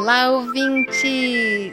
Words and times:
Olá, 0.00 0.30
ouvintes! 0.30 1.72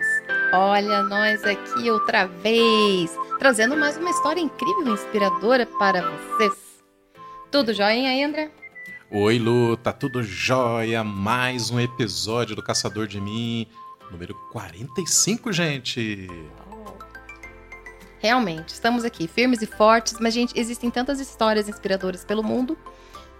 Olha 0.52 1.04
nós 1.04 1.44
aqui 1.44 1.92
outra 1.92 2.26
vez, 2.26 3.16
trazendo 3.38 3.78
mais 3.78 3.98
uma 3.98 4.10
história 4.10 4.42
incrível 4.42 4.88
e 4.88 4.90
inspiradora 4.90 5.68
para 5.68 6.02
vocês. 6.10 6.84
Tudo 7.52 7.72
jóia, 7.72 7.94
hein, 7.94 8.26
André? 8.26 8.50
Oi, 9.12 9.38
Lu, 9.38 9.78
tá 9.78 9.94
tudo 9.94 10.24
jóia? 10.24 11.04
Mais 11.04 11.70
um 11.70 11.80
episódio 11.80 12.56
do 12.56 12.64
Caçador 12.64 13.06
de 13.06 13.22
Mim, 13.22 13.68
número 14.10 14.34
45, 14.52 15.54
gente! 15.54 16.28
Realmente, 18.18 18.70
estamos 18.70 19.06
aqui 19.06 19.28
firmes 19.28 19.62
e 19.62 19.68
fortes, 19.68 20.16
mas, 20.20 20.34
gente, 20.34 20.60
existem 20.60 20.90
tantas 20.90 21.20
histórias 21.20 21.70
inspiradoras 21.70 22.26
pelo 22.26 22.42
mundo 22.42 22.76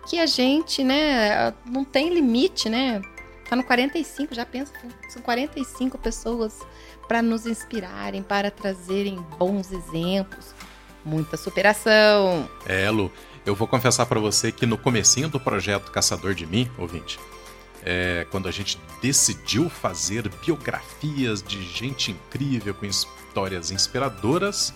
que 0.08 0.20
a 0.20 0.28
gente, 0.28 0.84
né, 0.84 1.56
não 1.66 1.84
tem 1.84 2.14
limite, 2.14 2.70
né? 2.70 3.02
Tá 3.48 3.56
no 3.56 3.64
45, 3.64 4.34
já 4.34 4.46
pensa, 4.46 4.74
são 5.10 5.22
45 5.22 5.98
pessoas 5.98 6.60
para 7.08 7.22
nos 7.22 7.46
inspirarem, 7.46 8.24
para 8.24 8.50
trazerem 8.50 9.18
bons 9.38 9.72
exemplos, 9.72 10.54
muita 11.04 11.38
superação. 11.38 12.50
É, 12.66 12.90
Lu, 12.90 13.12
eu 13.46 13.54
vou 13.54 13.68
confessar 13.68 14.08
para 14.08 14.20
você 14.20 14.52
que 14.52 14.66
no 14.66 14.78
comecinho 14.78 15.30
do 15.30 15.40
projeto 15.40 15.92
Caçador 15.92 16.34
de 16.34 16.48
Mim, 16.48 16.70
ouvinte, 16.78 17.20
é, 17.84 18.26
quando 18.32 18.48
a 18.48 18.52
gente 18.52 18.80
decidiu 19.00 19.70
fazer 19.70 20.28
biografias 20.44 21.44
de 21.44 21.62
gente 21.62 22.12
incrível 22.12 22.74
com 22.74 22.86
histórias 22.88 23.70
inspiradoras, 23.70 24.74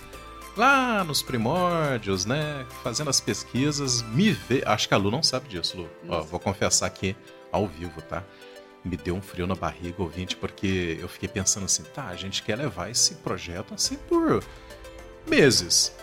lá 0.55 1.04
nos 1.04 1.23
primórdios, 1.23 2.26
né, 2.26 2.67
fazendo 2.84 3.09
as 3.09 3.20
pesquisas, 3.20 4.04
me 4.04 4.31
vê, 4.31 4.62
acho 4.65 4.88
que 4.88 4.93
a 4.93 4.98
Lu 4.98 5.09
não 5.09 5.23
sabe 5.23 5.49
disso, 5.49 5.77
Lu. 5.77 5.90
Ó, 6.07 6.21
vou 6.21 6.40
confessar 6.40 6.85
aqui 6.85 7.15
ao 7.51 7.67
vivo, 7.67 7.99
tá? 8.04 8.23
Me 8.83 8.95
deu 8.95 9.15
um 9.15 9.21
frio 9.21 9.45
na 9.45 9.55
barriga, 9.55 10.01
ouvinte, 10.01 10.35
porque 10.35 10.97
eu 11.01 11.07
fiquei 11.09 11.27
pensando 11.27 11.65
assim, 11.65 11.83
tá, 11.83 12.07
a 12.07 12.15
gente 12.15 12.41
quer 12.43 12.57
levar 12.57 12.89
esse 12.89 13.15
projeto 13.15 13.73
assim 13.73 13.98
por 14.07 14.43
meses, 15.27 15.93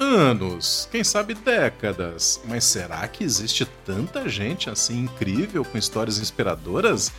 anos, 0.00 0.88
quem 0.90 1.04
sabe 1.04 1.34
décadas. 1.34 2.40
Mas 2.46 2.64
será 2.64 3.06
que 3.06 3.22
existe 3.22 3.66
tanta 3.84 4.28
gente 4.28 4.70
assim 4.70 5.00
incrível 5.00 5.64
com 5.64 5.76
histórias 5.76 6.18
inspiradoras? 6.18 7.12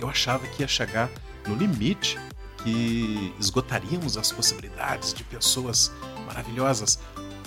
Eu 0.00 0.08
achava 0.08 0.46
que 0.46 0.62
ia 0.62 0.68
chegar 0.68 1.10
no 1.46 1.56
limite, 1.56 2.18
que 2.62 3.34
esgotaríamos 3.40 4.16
as 4.16 4.30
possibilidades 4.30 5.12
de 5.12 5.24
pessoas 5.24 5.92
maravilhosas. 6.26 6.98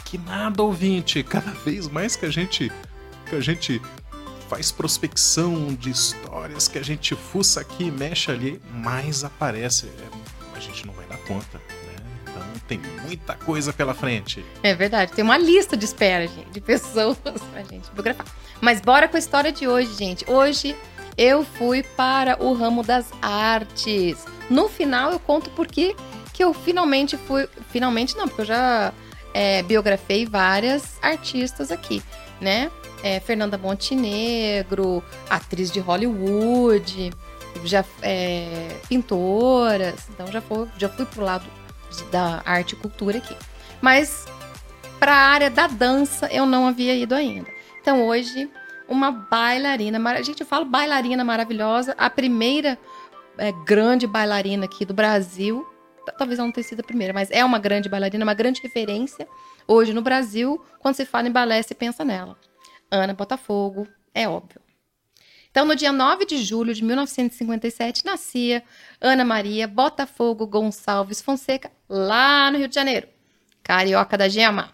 Que 0.03 0.17
nada, 0.17 0.61
ouvinte, 0.61 1.23
cada 1.23 1.51
vez 1.51 1.87
mais 1.87 2.17
que 2.17 2.25
a 2.25 2.29
gente 2.29 2.71
que 3.27 3.35
a 3.35 3.39
gente 3.39 3.81
faz 4.51 4.69
prospecção 4.69 5.73
de 5.73 5.89
histórias, 5.89 6.67
que 6.67 6.77
a 6.77 6.83
gente 6.83 7.15
fuça 7.15 7.61
aqui, 7.61 7.89
mexe 7.89 8.29
ali, 8.29 8.61
mais 8.73 9.23
aparece. 9.23 9.85
É, 9.87 10.57
a 10.57 10.59
gente 10.59 10.85
não 10.85 10.93
vai 10.93 11.05
dar 11.05 11.15
conta, 11.19 11.57
né? 11.57 11.95
Então 12.21 12.43
tem 12.67 12.77
muita 13.05 13.33
coisa 13.33 13.71
pela 13.71 13.93
frente. 13.93 14.43
É 14.61 14.75
verdade, 14.75 15.13
tem 15.13 15.23
uma 15.23 15.37
lista 15.37 15.77
de 15.77 15.85
espera, 15.85 16.27
gente, 16.27 16.49
de 16.49 16.59
pessoas 16.59 17.17
pra 17.23 17.63
gente 17.63 17.89
biografar. 17.93 18.25
Mas 18.59 18.81
bora 18.81 19.07
com 19.07 19.15
a 19.15 19.19
história 19.19 19.53
de 19.53 19.69
hoje, 19.69 19.93
gente. 19.93 20.29
Hoje 20.29 20.75
eu 21.17 21.45
fui 21.45 21.81
para 21.81 22.43
o 22.43 22.51
ramo 22.51 22.83
das 22.83 23.05
artes. 23.21 24.25
No 24.49 24.67
final 24.67 25.13
eu 25.13 25.19
conto 25.21 25.49
por 25.51 25.65
que 25.65 25.95
eu 26.37 26.53
finalmente 26.53 27.15
fui. 27.15 27.47
Finalmente 27.69 28.17
não, 28.17 28.27
porque 28.27 28.41
eu 28.41 28.45
já 28.45 28.91
é, 29.33 29.63
biografei 29.63 30.25
várias 30.25 30.97
artistas 31.01 31.71
aqui, 31.71 32.03
né? 32.41 32.69
É, 33.03 33.19
Fernanda 33.19 33.57
Montenegro, 33.57 35.03
atriz 35.29 35.71
de 35.71 35.79
Hollywood, 35.79 37.11
já 37.63 37.83
é, 38.01 38.77
pintoras, 38.87 40.07
então 40.09 40.27
já, 40.27 40.41
foi, 40.41 40.67
já 40.77 40.87
fui 40.87 41.05
pro 41.05 41.23
lado 41.23 41.45
da 42.11 42.41
arte 42.45 42.73
e 42.73 42.75
cultura 42.75 43.17
aqui. 43.17 43.35
Mas 43.81 44.25
para 44.99 45.13
a 45.13 45.29
área 45.29 45.49
da 45.49 45.67
dança 45.67 46.27
eu 46.31 46.45
não 46.45 46.67
havia 46.67 46.95
ido 46.95 47.15
ainda. 47.15 47.47
Então 47.81 48.07
hoje 48.07 48.49
uma 48.87 49.11
bailarina, 49.11 49.97
a 50.11 50.21
gente 50.21 50.43
fala 50.43 50.65
bailarina 50.65 51.23
maravilhosa, 51.23 51.95
a 51.97 52.09
primeira 52.09 52.77
é, 53.37 53.51
grande 53.65 54.05
bailarina 54.05 54.65
aqui 54.65 54.83
do 54.83 54.93
Brasil, 54.93 55.65
talvez 56.17 56.39
ela 56.39 56.47
não 56.47 56.53
tenha 56.53 56.63
sido 56.63 56.81
a 56.81 56.83
primeira, 56.83 57.13
mas 57.13 57.29
é 57.31 57.43
uma 57.43 57.59
grande 57.59 57.87
bailarina, 57.87 58.23
uma 58.23 58.33
grande 58.33 58.61
referência 58.61 59.27
hoje 59.67 59.93
no 59.93 60.01
Brasil. 60.01 60.61
Quando 60.79 60.95
se 60.95 61.05
fala 61.05 61.27
em 61.27 61.31
balé, 61.31 61.61
se 61.61 61.73
pensa 61.73 62.03
nela. 62.03 62.37
Ana 62.91 63.13
Botafogo, 63.13 63.87
é 64.13 64.27
óbvio. 64.27 64.61
Então, 65.49 65.65
no 65.65 65.75
dia 65.75 65.91
9 65.91 66.25
de 66.25 66.43
julho 66.43 66.73
de 66.73 66.83
1957, 66.83 68.05
nascia 68.05 68.63
Ana 68.99 69.25
Maria 69.25 69.67
Botafogo 69.67 70.47
Gonçalves 70.47 71.21
Fonseca, 71.21 71.71
lá 71.89 72.51
no 72.51 72.57
Rio 72.57 72.67
de 72.67 72.75
Janeiro. 72.75 73.07
Carioca 73.63 74.17
da 74.17 74.29
Gema. 74.29 74.71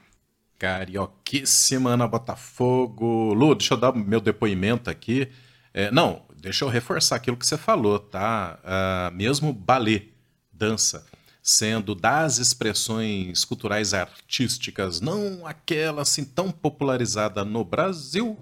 Carioquíssima 0.59 1.91
Ana 1.91 2.07
Botafogo. 2.07 3.33
Lu, 3.33 3.55
deixa 3.55 3.73
eu 3.73 3.77
dar 3.77 3.93
meu 3.93 4.19
depoimento 4.19 4.89
aqui. 4.89 5.29
É, 5.73 5.91
não, 5.91 6.23
deixa 6.35 6.63
eu 6.65 6.69
reforçar 6.69 7.15
aquilo 7.15 7.37
que 7.37 7.45
você 7.45 7.57
falou, 7.57 7.99
tá? 7.99 8.59
Uh, 8.63 9.15
mesmo 9.15 9.51
balé, 9.53 10.03
dança, 10.51 11.05
sendo 11.47 11.95
das 11.95 12.39
expressões 12.39 13.45
culturais 13.45 13.93
artísticas, 13.93 14.99
não 14.99 15.47
aquela 15.47 16.01
assim 16.01 16.25
tão 16.25 16.51
popularizada 16.51 17.45
no 17.45 17.63
Brasil, 17.63 18.37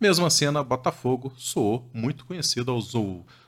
mesmo 0.00 0.26
assim 0.26 0.44
a 0.44 0.48
Ana 0.48 0.64
Botafogo 0.64 1.32
soou 1.36 1.88
muito 1.94 2.24
conhecida 2.26 2.72
aos, 2.72 2.92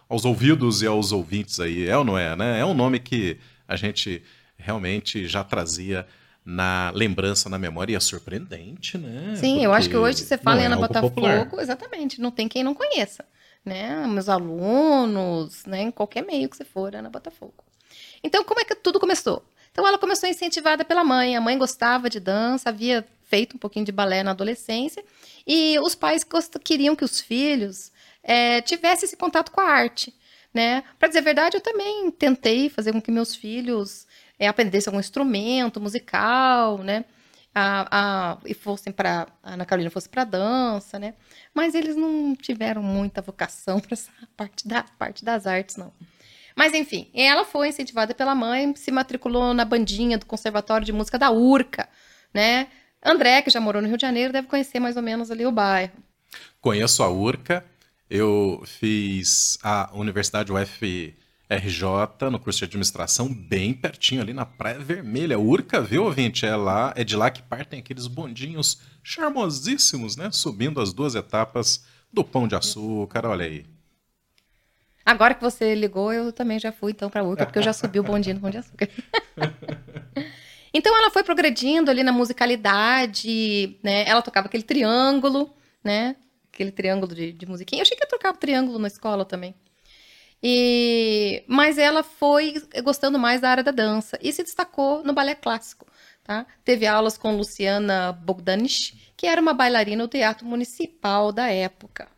aos 0.08 0.24
ouvidos 0.24 0.80
e 0.80 0.86
aos 0.86 1.10
ouvintes 1.10 1.58
aí. 1.58 1.88
É 1.88 1.98
ou 1.98 2.04
não 2.04 2.16
é, 2.16 2.36
né? 2.36 2.60
É 2.60 2.64
um 2.64 2.72
nome 2.72 3.00
que 3.00 3.36
a 3.66 3.74
gente 3.74 4.22
realmente 4.56 5.26
já 5.26 5.42
trazia 5.42 6.06
na 6.44 6.92
lembrança, 6.94 7.48
na 7.48 7.58
memória, 7.58 7.94
e 7.94 7.96
é 7.96 8.00
surpreendente, 8.00 8.96
né? 8.96 9.34
Sim, 9.34 9.54
Porque 9.54 9.66
eu 9.66 9.72
acho 9.72 9.90
que 9.90 9.96
hoje 9.96 10.18
você 10.18 10.38
fala 10.38 10.60
em 10.60 10.62
é 10.62 10.66
Ana 10.66 10.76
é 10.76 10.78
Botafogo, 10.78 11.14
popular. 11.14 11.48
exatamente, 11.58 12.20
não 12.20 12.30
tem 12.30 12.46
quem 12.46 12.62
não 12.62 12.74
conheça. 12.74 13.24
Né? 13.64 14.06
Meus 14.06 14.28
alunos, 14.28 15.64
né? 15.66 15.82
em 15.82 15.90
qualquer 15.90 16.24
meio 16.24 16.48
que 16.48 16.56
você 16.56 16.64
for, 16.64 16.94
Ana 16.94 17.10
Botafogo. 17.10 17.69
Então, 18.22 18.44
como 18.44 18.60
é 18.60 18.64
que 18.64 18.74
tudo 18.74 19.00
começou? 19.00 19.44
Então, 19.72 19.86
ela 19.86 19.98
começou 19.98 20.28
incentivada 20.28 20.84
pela 20.84 21.04
mãe. 21.04 21.36
A 21.36 21.40
mãe 21.40 21.56
gostava 21.56 22.10
de 22.10 22.20
dança, 22.20 22.68
havia 22.68 23.06
feito 23.24 23.56
um 23.56 23.58
pouquinho 23.58 23.84
de 23.84 23.92
balé 23.92 24.22
na 24.22 24.32
adolescência. 24.32 25.04
E 25.46 25.78
os 25.80 25.94
pais 25.94 26.24
queriam 26.64 26.96
que 26.96 27.04
os 27.04 27.20
filhos 27.20 27.92
é, 28.22 28.60
tivessem 28.60 29.06
esse 29.06 29.16
contato 29.16 29.50
com 29.52 29.60
a 29.60 29.64
arte. 29.64 30.14
Né? 30.52 30.82
Para 30.98 31.08
dizer 31.08 31.20
a 31.20 31.22
verdade, 31.22 31.56
eu 31.56 31.60
também 31.60 32.10
tentei 32.10 32.68
fazer 32.68 32.92
com 32.92 33.00
que 33.00 33.12
meus 33.12 33.36
filhos 33.36 34.06
é, 34.40 34.48
aprendessem 34.48 34.90
algum 34.90 34.98
instrumento 34.98 35.80
musical, 35.80 36.78
né? 36.78 37.04
A, 37.52 37.88
a, 38.32 38.38
e 38.46 38.54
fossem 38.54 38.92
para 38.92 39.26
a 39.42 39.54
Ana 39.54 39.66
Carolina 39.66 39.90
fosse 39.90 40.08
para 40.08 40.24
dança, 40.24 40.98
né? 40.98 41.14
Mas 41.52 41.74
eles 41.74 41.96
não 41.96 42.34
tiveram 42.34 42.82
muita 42.82 43.20
vocação 43.20 43.78
para 43.80 43.92
essa 43.92 44.10
parte 44.36 44.66
da 44.66 44.82
parte 44.82 45.24
das 45.24 45.46
artes, 45.46 45.76
não. 45.76 45.92
Mas 46.60 46.74
enfim, 46.74 47.08
ela 47.14 47.42
foi 47.42 47.68
incentivada 47.68 48.14
pela 48.14 48.34
mãe, 48.34 48.76
se 48.76 48.90
matriculou 48.90 49.54
na 49.54 49.64
bandinha 49.64 50.18
do 50.18 50.26
Conservatório 50.26 50.84
de 50.84 50.92
Música 50.92 51.18
da 51.18 51.30
Urca, 51.30 51.88
né? 52.34 52.68
André, 53.02 53.40
que 53.40 53.48
já 53.48 53.58
morou 53.58 53.80
no 53.80 53.88
Rio 53.88 53.96
de 53.96 54.02
Janeiro, 54.02 54.30
deve 54.30 54.46
conhecer 54.46 54.78
mais 54.78 54.94
ou 54.94 55.02
menos 55.02 55.30
ali 55.30 55.46
o 55.46 55.50
bairro. 55.50 55.94
Conheço 56.60 57.02
a 57.02 57.08
Urca. 57.08 57.64
Eu 58.10 58.62
fiz 58.66 59.58
a 59.62 59.88
Universidade 59.94 60.52
UFRJ 60.52 62.30
no 62.30 62.38
curso 62.38 62.58
de 62.58 62.66
administração, 62.66 63.32
bem 63.32 63.72
pertinho 63.72 64.20
ali 64.20 64.34
na 64.34 64.44
Praia 64.44 64.80
Vermelha. 64.80 65.38
Urca, 65.38 65.80
viu, 65.80 66.04
ouvinte? 66.04 66.44
É 66.44 66.54
lá, 66.54 66.92
é 66.94 67.02
de 67.02 67.16
lá 67.16 67.30
que 67.30 67.42
partem 67.42 67.80
aqueles 67.80 68.06
bondinhos 68.06 68.82
charmosíssimos, 69.02 70.14
né? 70.14 70.28
Subindo 70.30 70.78
as 70.78 70.92
duas 70.92 71.14
etapas 71.14 71.86
do 72.12 72.22
Pão 72.22 72.46
de 72.46 72.54
Açúcar, 72.54 73.24
olha 73.24 73.46
aí. 73.46 73.79
Agora 75.04 75.34
que 75.34 75.42
você 75.42 75.74
ligou, 75.74 76.12
eu 76.12 76.32
também 76.32 76.58
já 76.58 76.70
fui 76.70 76.92
então 76.92 77.10
para 77.10 77.24
Urca, 77.24 77.46
porque 77.46 77.58
eu 77.58 77.62
já 77.62 77.72
subi 77.72 77.98
o 77.98 78.02
bondinho 78.02 78.36
do 78.36 78.40
Pão 78.40 78.50
de 78.50 78.58
Açúcar. 78.58 78.88
então 80.72 80.96
ela 80.96 81.10
foi 81.10 81.24
progredindo 81.24 81.90
ali 81.90 82.02
na 82.02 82.12
musicalidade, 82.12 83.78
né? 83.82 84.04
Ela 84.06 84.22
tocava 84.22 84.46
aquele 84.46 84.62
triângulo, 84.62 85.52
né? 85.82 86.16
Aquele 86.52 86.70
triângulo 86.70 87.14
de, 87.14 87.32
de 87.32 87.46
musiquinha. 87.46 87.80
Eu 87.80 87.82
achei 87.82 87.96
que 87.96 88.02
ia 88.02 88.08
trocar 88.08 88.34
o 88.34 88.36
triângulo 88.36 88.78
na 88.78 88.88
escola 88.88 89.24
também. 89.24 89.54
E... 90.42 91.44
Mas 91.46 91.78
ela 91.78 92.02
foi 92.02 92.54
gostando 92.82 93.18
mais 93.18 93.40
da 93.40 93.50
área 93.50 93.64
da 93.64 93.70
dança 93.70 94.18
e 94.22 94.32
se 94.32 94.42
destacou 94.42 95.02
no 95.02 95.12
balé 95.12 95.34
clássico. 95.34 95.86
Tá? 96.22 96.46
Teve 96.64 96.86
aulas 96.86 97.18
com 97.18 97.36
Luciana 97.36 98.12
Bogdanich, 98.12 99.12
que 99.16 99.26
era 99.26 99.40
uma 99.40 99.54
bailarina 99.54 100.04
do 100.04 100.08
Teatro 100.08 100.46
Municipal 100.46 101.32
da 101.32 101.48
época. 101.50 102.08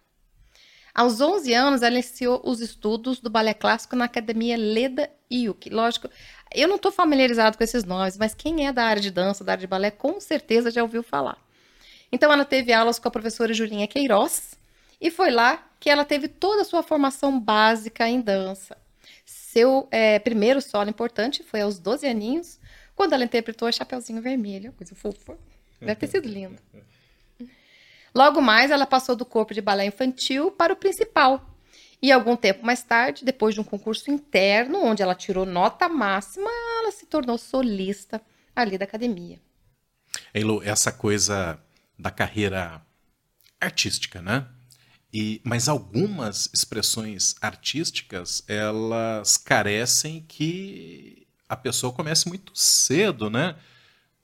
Aos 0.95 1.21
11 1.21 1.55
anos, 1.55 1.83
ela 1.83 1.95
iniciou 1.95 2.41
os 2.45 2.61
estudos 2.61 3.19
do 3.19 3.31
balé 3.31 3.55
clássico 3.55 3.97
na 3.97 4.05
Academia 4.05 4.57
Leda 4.59 5.11
Iuki. 5.31 5.71
Lógico, 5.71 6.09
eu 6.55 6.69
não 6.69 6.77
estou 6.77 6.93
familiarizado 6.93 7.57
com 7.57 7.65
esses 7.65 7.83
nomes, 7.83 8.19
mas 8.19 8.35
quem 8.35 8.67
é 8.67 8.73
da 8.73 8.85
área 8.85 9.01
de 9.01 9.11
dança, 9.11 9.43
da 9.43 9.53
área 9.53 9.63
de 9.63 9.67
balé, 9.67 9.91
com 9.91 10.21
certeza 10.21 10.71
já 10.71 10.83
ouviu 10.83 11.03
falar. 11.03 11.39
Então, 12.11 12.31
ela 12.31 12.45
teve 12.45 12.75
aulas 12.75 12.99
com 12.99 13.09
a 13.09 13.11
professora 13.11 13.55
Julinha 13.55 13.89
Queiroz 13.89 14.59
e 15.01 15.11
foi 15.11 15.31
lá 15.31 15.67
que 15.81 15.89
ela 15.89 16.05
teve 16.05 16.29
toda 16.29 16.61
a 16.61 16.65
sua 16.65 16.83
formação 16.83 17.41
básica 17.41 18.07
em 18.07 18.21
dança. 18.21 18.77
Seu 19.25 19.89
é, 19.91 20.19
primeiro 20.19 20.61
solo 20.61 20.91
importante 20.91 21.43
foi 21.43 21.63
aos 21.63 21.79
12 21.79 22.07
aninhos, 22.07 22.61
quando 22.95 23.15
ela 23.15 23.25
interpretou 23.25 23.67
a 23.67 23.73
Chapeuzinho 23.73 24.21
Vermelho, 24.21 24.73
coisa 24.75 24.95
fofa. 24.95 25.39
Deve 25.81 25.97
ter 25.97 26.07
sido 26.07 26.29
lindo. 26.29 26.59
Logo 28.15 28.41
mais, 28.41 28.71
ela 28.71 28.87
passou 28.87 29.17
do 29.17 29.25
corpo 29.25 29.55
de 29.55 29.61
balé 29.61 29.87
infantil 29.87 30.51
para 30.51 30.73
o 30.73 30.77
principal. 30.77 31.49
E 32.01 32.11
algum 32.11 32.37
tempo 32.37 32.67
mais 32.67 32.83
tarde, 32.83 33.25
depois 33.25 33.55
de 33.55 33.61
um 33.61 33.65
concurso 33.65 34.11
interno, 34.11 34.83
onde 34.83 35.03
ela 35.03 35.15
tirou 35.15 35.47
nota 35.47 35.89
máxima, 35.89 36.51
ela 36.81 36.91
se 36.91 37.07
tornou 37.07 37.39
solista 37.39 38.21
ali 38.55 38.77
da 38.77 38.85
academia. 38.85 39.41
Eilu, 40.35 40.63
essa 40.63 40.91
coisa 40.91 41.59
da 41.99 42.11
carreira 42.11 42.83
artística, 43.61 44.21
né? 44.21 44.47
E, 45.15 45.41
mas 45.45 45.69
algumas 45.69 46.51
expressões 46.53 47.37
artísticas, 47.41 48.43
elas 48.49 49.37
carecem 49.37 50.25
que 50.27 51.27
a 51.49 51.57
pessoa 51.57 51.93
comece 51.93 52.29
muito 52.29 52.51
cedo, 52.55 53.31
né? 53.31 53.55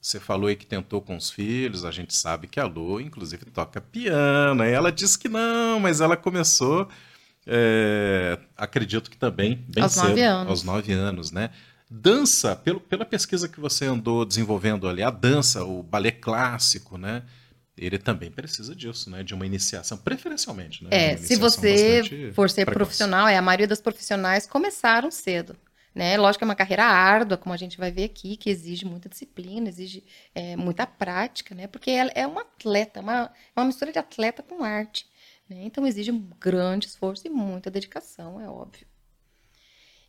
Você 0.01 0.19
falou 0.19 0.47
aí 0.47 0.55
que 0.55 0.65
tentou 0.65 1.01
com 1.01 1.17
os 1.17 1.29
filhos, 1.29 1.83
a 1.83 1.91
gente 1.91 2.15
sabe 2.15 2.47
que 2.47 2.59
a 2.59 2.65
Lu, 2.65 3.01
inclusive, 3.01 3.45
toca 3.45 3.81
piano. 3.81 4.63
E 4.63 4.71
ela 4.71 4.91
disse 4.91 5.19
que 5.19 5.27
não, 5.27 5.79
mas 5.79 5.99
ela 5.99 6.15
começou, 6.15 6.87
é, 7.45 8.39
acredito 8.55 9.09
que 9.09 9.17
também, 9.17 9.63
bem 9.67 9.83
aos 9.83 9.93
cedo, 9.93 10.07
nove 10.07 10.23
anos. 10.23 10.49
aos 10.49 10.63
nove 10.63 10.93
anos, 10.93 11.31
né? 11.31 11.49
Dança, 11.91 12.55
pelo, 12.55 12.79
pela 12.79 13.03
pesquisa 13.03 13.49
que 13.49 13.59
você 13.59 13.85
andou 13.85 14.23
desenvolvendo 14.23 14.87
ali, 14.87 15.03
a 15.03 15.09
dança, 15.09 15.65
o 15.65 15.83
balé 15.83 16.11
clássico, 16.11 16.97
né? 16.97 17.23
Ele 17.77 17.97
também 17.97 18.31
precisa 18.31 18.75
disso, 18.75 19.09
né? 19.09 19.21
De 19.21 19.33
uma 19.33 19.45
iniciação, 19.45 19.97
preferencialmente, 19.97 20.83
né? 20.83 20.89
É, 20.91 21.17
se 21.17 21.35
você 21.35 22.31
for 22.33 22.49
ser 22.49 22.65
precoce. 22.65 22.77
profissional, 22.77 23.27
é, 23.27 23.37
a 23.37 23.41
maioria 23.41 23.67
dos 23.67 23.81
profissionais 23.81 24.47
começaram 24.47 25.11
cedo. 25.11 25.57
Né? 25.93 26.17
Lógico 26.17 26.39
que 26.39 26.43
é 26.43 26.47
uma 26.47 26.55
carreira 26.55 26.85
árdua, 26.85 27.37
como 27.37 27.53
a 27.53 27.57
gente 27.57 27.77
vai 27.77 27.91
ver 27.91 28.05
aqui, 28.05 28.37
que 28.37 28.49
exige 28.49 28.85
muita 28.85 29.09
disciplina, 29.09 29.67
exige 29.69 30.03
é, 30.35 30.55
muita 30.55 30.85
prática, 30.85 31.55
né? 31.55 31.67
Porque 31.67 31.89
ela 31.91 32.11
é 32.13 32.25
uma 32.27 32.41
atleta, 32.41 33.01
uma, 33.01 33.31
é 33.55 33.59
uma 33.59 33.65
mistura 33.65 33.91
de 33.91 33.99
atleta 33.99 34.43
com 34.43 34.63
arte. 34.63 35.07
Né? 35.49 35.63
Então 35.63 35.85
exige 35.87 36.11
um 36.11 36.29
grande 36.39 36.87
esforço 36.87 37.25
e 37.25 37.29
muita 37.29 37.71
dedicação, 37.71 38.39
é 38.39 38.47
óbvio. 38.47 38.87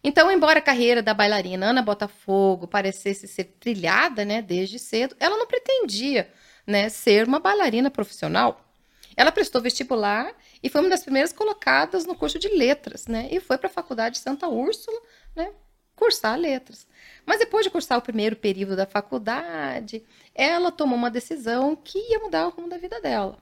Então, 0.02 0.30
embora 0.30 0.58
a 0.58 0.62
carreira 0.62 1.02
da 1.02 1.12
bailarina 1.12 1.66
Ana 1.66 1.82
Botafogo 1.82 2.66
parecesse 2.66 3.28
ser 3.28 3.44
trilhada 3.60 4.24
né, 4.24 4.40
desde 4.40 4.78
cedo, 4.78 5.14
ela 5.20 5.36
não 5.36 5.46
pretendia 5.46 6.32
né, 6.66 6.88
ser 6.88 7.26
uma 7.26 7.38
bailarina 7.38 7.90
profissional. 7.90 8.66
Ela 9.14 9.30
prestou 9.30 9.60
vestibular 9.60 10.34
e 10.62 10.70
foi 10.70 10.80
uma 10.80 10.88
das 10.88 11.02
primeiras 11.02 11.32
colocadas 11.32 12.06
no 12.06 12.14
curso 12.14 12.38
de 12.38 12.48
letras, 12.48 13.06
né? 13.06 13.28
E 13.30 13.40
foi 13.40 13.58
para 13.58 13.68
a 13.68 13.72
Faculdade 13.72 14.18
Santa 14.18 14.48
Úrsula, 14.48 14.98
né? 15.36 15.52
Cursar 16.00 16.38
letras. 16.38 16.86
Mas 17.26 17.40
depois 17.40 17.62
de 17.62 17.70
cursar 17.70 17.98
o 17.98 18.02
primeiro 18.02 18.34
período 18.34 18.74
da 18.74 18.86
faculdade, 18.86 20.02
ela 20.34 20.72
tomou 20.72 20.96
uma 20.96 21.10
decisão 21.10 21.76
que 21.76 21.98
ia 22.10 22.18
mudar 22.20 22.46
o 22.46 22.50
rumo 22.50 22.70
da 22.70 22.78
vida 22.78 22.98
dela. 23.02 23.36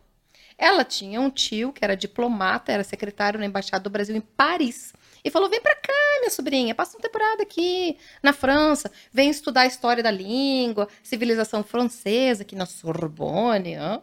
Ela 0.59 0.85
tinha 0.85 1.21
um 1.21 1.31
tio 1.31 1.73
que 1.73 1.85
era 1.85 1.97
diplomata, 1.97 2.73
era 2.73 2.83
secretário 2.83 3.39
na 3.39 3.47
Embaixada 3.47 3.85
do 3.85 3.91
Brasil 3.91 4.17
em 4.17 4.21
Paris. 4.21 4.93
E 5.25 5.31
falou: 5.31 5.49
vem 5.49 5.61
para 5.61 5.77
cá, 5.77 5.93
minha 6.19 6.31
sobrinha, 6.31 6.75
passa 6.75 6.97
uma 6.97 7.03
temporada 7.03 7.45
aqui 7.45 7.97
na 8.21 8.33
França, 8.33 8.91
vem 9.13 9.31
estudar 9.31 9.61
a 9.61 9.67
história 9.67 10.03
da 10.03 10.11
língua, 10.11 10.89
civilização 11.01 11.63
francesa, 11.63 12.43
aqui 12.43 12.57
na 12.57 12.67
Sorbonne. 12.67 13.79
Um 13.79 14.01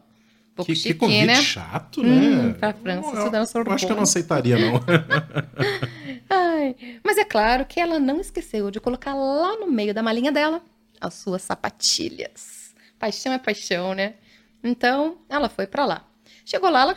pouco 0.56 0.72
que, 0.72 0.76
chique, 0.76 0.94
que 0.94 1.00
convite 1.00 1.26
né? 1.26 1.36
chato, 1.36 2.02
né? 2.02 2.10
Hum, 2.10 2.54
pra 2.54 2.74
França, 2.74 3.12
não, 3.12 3.18
estudando 3.18 3.46
Sorbonne. 3.48 3.72
Eu 3.72 3.76
acho 3.76 3.86
que 3.86 3.92
eu 3.92 3.98
não 3.98 4.04
aceitaria, 4.04 4.58
não. 4.58 4.80
Ai, 6.30 6.76
mas 7.04 7.18
é 7.18 7.24
claro 7.24 7.66
que 7.66 7.80
ela 7.80 8.00
não 8.00 8.20
esqueceu 8.20 8.72
de 8.72 8.80
colocar 8.80 9.14
lá 9.14 9.58
no 9.58 9.68
meio 9.68 9.94
da 9.94 10.04
malinha 10.04 10.32
dela 10.32 10.62
as 11.00 11.14
suas 11.16 11.42
sapatilhas. 11.42 12.74
Paixão 12.98 13.34
é 13.34 13.38
paixão, 13.38 13.94
né? 13.94 14.16
Então, 14.64 15.20
ela 15.30 15.50
foi 15.50 15.68
para 15.68 15.86
lá. 15.86 16.08
Chegou 16.44 16.70
lá, 16.70 16.82
ela 16.82 16.96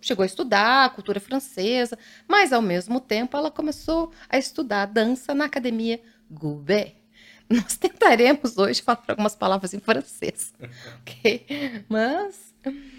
chegou 0.00 0.22
a 0.22 0.26
estudar 0.26 0.84
a 0.84 0.88
cultura 0.88 1.20
francesa, 1.20 1.98
mas 2.26 2.52
ao 2.52 2.62
mesmo 2.62 3.00
tempo 3.00 3.36
ela 3.36 3.50
começou 3.50 4.12
a 4.28 4.38
estudar 4.38 4.86
dança 4.86 5.34
na 5.34 5.44
academia 5.44 6.00
Goubet. 6.30 6.96
Nós 7.48 7.76
tentaremos 7.78 8.56
hoje 8.56 8.82
falar 8.82 9.02
algumas 9.08 9.36
palavras 9.36 9.74
em 9.74 9.80
francês, 9.80 10.54
ok? 11.00 11.84
Mas 11.88 12.54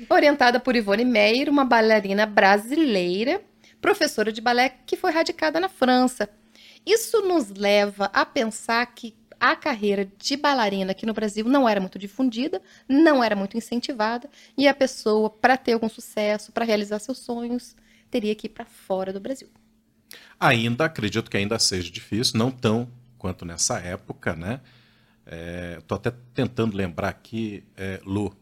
orientada 0.10 0.60
por 0.60 0.76
Ivone 0.76 1.06
Meyer, 1.06 1.50
uma 1.50 1.66
bailarina 1.66 2.26
brasileira, 2.26 3.42
professora 3.82 4.32
de 4.32 4.42
balé 4.42 4.70
que 4.86 4.98
foi 4.98 5.12
radicada 5.12 5.60
na 5.60 5.70
França. 5.70 6.30
Isso 6.86 7.22
nos 7.22 7.50
leva 7.50 8.06
a 8.14 8.26
pensar 8.26 8.86
que 8.88 9.16
a 9.40 9.56
carreira 9.56 10.10
de 10.18 10.38
bailarina 10.38 10.92
aqui 10.92 11.06
no 11.06 11.14
Brasil 11.14 11.46
não 11.46 11.68
era 11.68 11.80
muito 11.80 12.00
difundida, 12.00 12.62
não 12.88 13.24
era 13.24 13.36
muito 13.36 13.58
incentivada, 13.58 14.30
e 14.58 14.68
a 14.68 14.74
pessoa, 14.74 15.30
para 15.30 15.58
ter 15.58 15.74
algum 15.74 15.90
sucesso, 15.90 16.52
para 16.52 16.66
realizar 16.66 17.00
seus 17.00 17.20
sonhos, 17.20 17.76
teria 18.10 18.34
que 18.34 18.48
ir 18.48 18.50
para 18.50 18.66
fora 18.66 19.12
do 19.12 19.20
Brasil. 19.20 19.50
Ainda, 20.40 20.86
acredito 20.86 21.30
que 21.30 21.38
ainda 21.38 21.60
seja 21.60 21.92
difícil, 21.92 22.38
não 22.38 22.52
tão 22.52 22.90
quanto 23.18 23.46
nessa 23.46 23.80
época, 23.80 24.36
né? 24.36 24.62
Estou 25.80 25.96
é, 25.96 26.00
até 26.00 26.12
tentando 26.34 26.78
lembrar 26.78 27.10
aqui, 27.10 27.64
é, 27.76 28.00
Lu, 28.06 28.36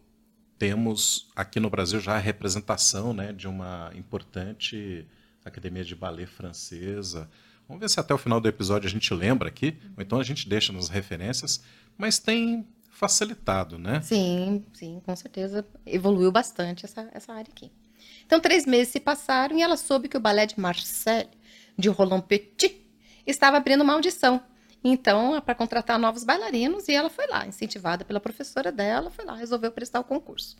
temos 0.57 1.29
aqui 1.35 1.59
no 1.59 1.69
Brasil 1.69 1.99
já 1.99 2.15
a 2.15 2.19
representação 2.19 3.13
né, 3.13 3.31
de 3.31 3.47
uma 3.47 3.91
importante 3.95 5.05
academia 5.49 5.83
de 5.83 5.95
ballet 5.95 6.25
francesa. 6.27 7.29
Vamos 7.67 7.81
ver 7.81 7.89
se 7.89 7.99
até 7.99 8.13
o 8.13 8.17
final 8.17 8.39
do 8.39 8.47
episódio 8.47 8.87
a 8.87 8.91
gente 8.91 9.13
lembra 9.13 9.47
aqui, 9.47 9.77
ou 9.95 10.03
então 10.03 10.19
a 10.19 10.23
gente 10.23 10.47
deixa 10.47 10.73
nas 10.73 10.89
referências, 10.89 11.63
mas 11.97 12.19
tem 12.19 12.67
facilitado, 12.89 13.77
né? 13.77 14.01
Sim, 14.01 14.65
sim, 14.73 15.01
com 15.05 15.15
certeza. 15.15 15.65
Evoluiu 15.85 16.31
bastante 16.31 16.85
essa, 16.85 17.09
essa 17.13 17.33
área 17.33 17.49
aqui. 17.51 17.71
Então, 18.25 18.39
três 18.39 18.65
meses 18.65 18.89
se 18.89 18.99
passaram 18.99 19.57
e 19.57 19.61
ela 19.61 19.77
soube 19.77 20.07
que 20.07 20.17
o 20.17 20.19
balé 20.19 20.45
de 20.45 20.59
Marseille, 20.59 21.29
de 21.77 21.89
Roland 21.89 22.21
Petit, 22.21 22.85
estava 23.25 23.57
abrindo 23.57 23.81
uma 23.81 23.93
audição 23.93 24.41
então, 24.83 25.39
para 25.39 25.55
contratar 25.55 25.97
novos 25.97 26.25
bailarinos, 26.25 26.89
e 26.89 26.93
ela 26.93 27.09
foi 27.09 27.25
lá, 27.27 27.47
incentivada 27.47 28.03
pela 28.03 28.19
professora 28.19 28.69
dela, 28.71 29.09
foi 29.09 29.23
lá, 29.23 29.33
resolveu 29.33 29.71
prestar 29.71 30.01
o 30.01 30.03
concurso. 30.03 30.57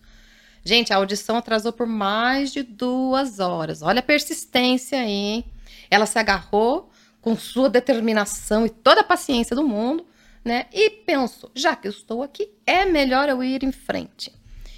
Gente, 0.66 0.94
a 0.94 0.96
audição 0.96 1.38
atrasou 1.38 1.74
por 1.74 1.86
mais 1.86 2.52
de 2.52 2.64
duas 2.64 3.40
horas. 3.40 3.82
Olha 3.82 4.00
a 4.00 4.04
persistência 4.04 5.00
aí, 5.00 5.12
hein? 5.12 5.46
Ela 5.90 6.06
se 6.06 6.18
agarrou 6.18 6.90
com 7.22 7.36
sua 7.36 7.70
determinação 7.70 8.66
e 8.66 8.70
toda 8.70 9.02
a 9.02 9.04
paciência 9.04 9.56
do 9.56 9.68
mundo, 9.68 10.06
né? 10.44 10.68
E 10.72 10.90
pensou: 10.90 11.52
já 11.54 11.76
que 11.76 11.88
eu 11.88 11.92
estou 11.92 12.24
aqui, 12.24 12.50
é 12.66 12.86
melhor 12.86 13.28
eu 13.28 13.44
ir 13.44 13.64
em 13.64 13.72
frente. 13.72 14.34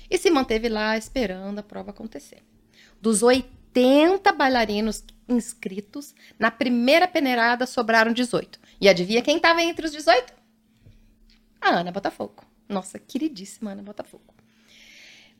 E 0.10 0.18
se 0.18 0.30
manteve 0.30 0.70
lá 0.70 0.98
esperando 0.98 1.60
a 1.60 1.64
prova 1.64 1.92
acontecer. 1.92 2.44
Dos 3.00 3.22
80 3.22 4.32
bailarinos 4.32 5.04
inscritos, 5.28 6.16
na 6.40 6.50
primeira 6.50 7.08
peneirada 7.08 7.66
sobraram 7.66 8.14
18. 8.14 8.60
E 8.82 8.90
adivinha 8.90 9.22
quem 9.22 9.38
estava 9.38 9.62
entre 9.62 9.86
os 9.86 9.92
18? 9.92 10.34
A 11.62 11.70
Ana 11.70 11.92
Botafogo. 11.92 12.44
Nossa 12.68 12.98
queridíssima 12.98 13.72
Ana 13.72 13.84
Botafogo. 13.84 14.34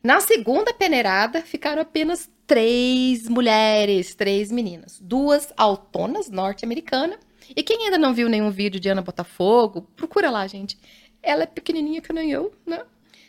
Na 0.06 0.20
segunda 0.20 0.72
peneirada, 0.72 1.42
ficaram 1.42 1.82
apenas 1.82 2.30
três 2.46 3.28
mulheres, 3.28 4.14
três 4.14 4.52
meninas. 4.52 5.00
Duas 5.02 5.52
autonas 5.56 6.30
norte-americanas. 6.30 7.18
E 7.56 7.60
quem 7.60 7.86
ainda 7.86 7.98
não 7.98 8.14
viu 8.14 8.28
nenhum 8.28 8.48
vídeo 8.48 8.78
de 8.78 8.88
Ana 8.88 9.02
Botafogo, 9.02 9.82
procura 9.96 10.30
lá, 10.30 10.46
gente. 10.46 10.78
Ela 11.20 11.42
é 11.42 11.46
pequenininha 11.46 12.00
que 12.00 12.12
nem 12.12 12.30
eu, 12.30 12.54
né? 12.64 12.84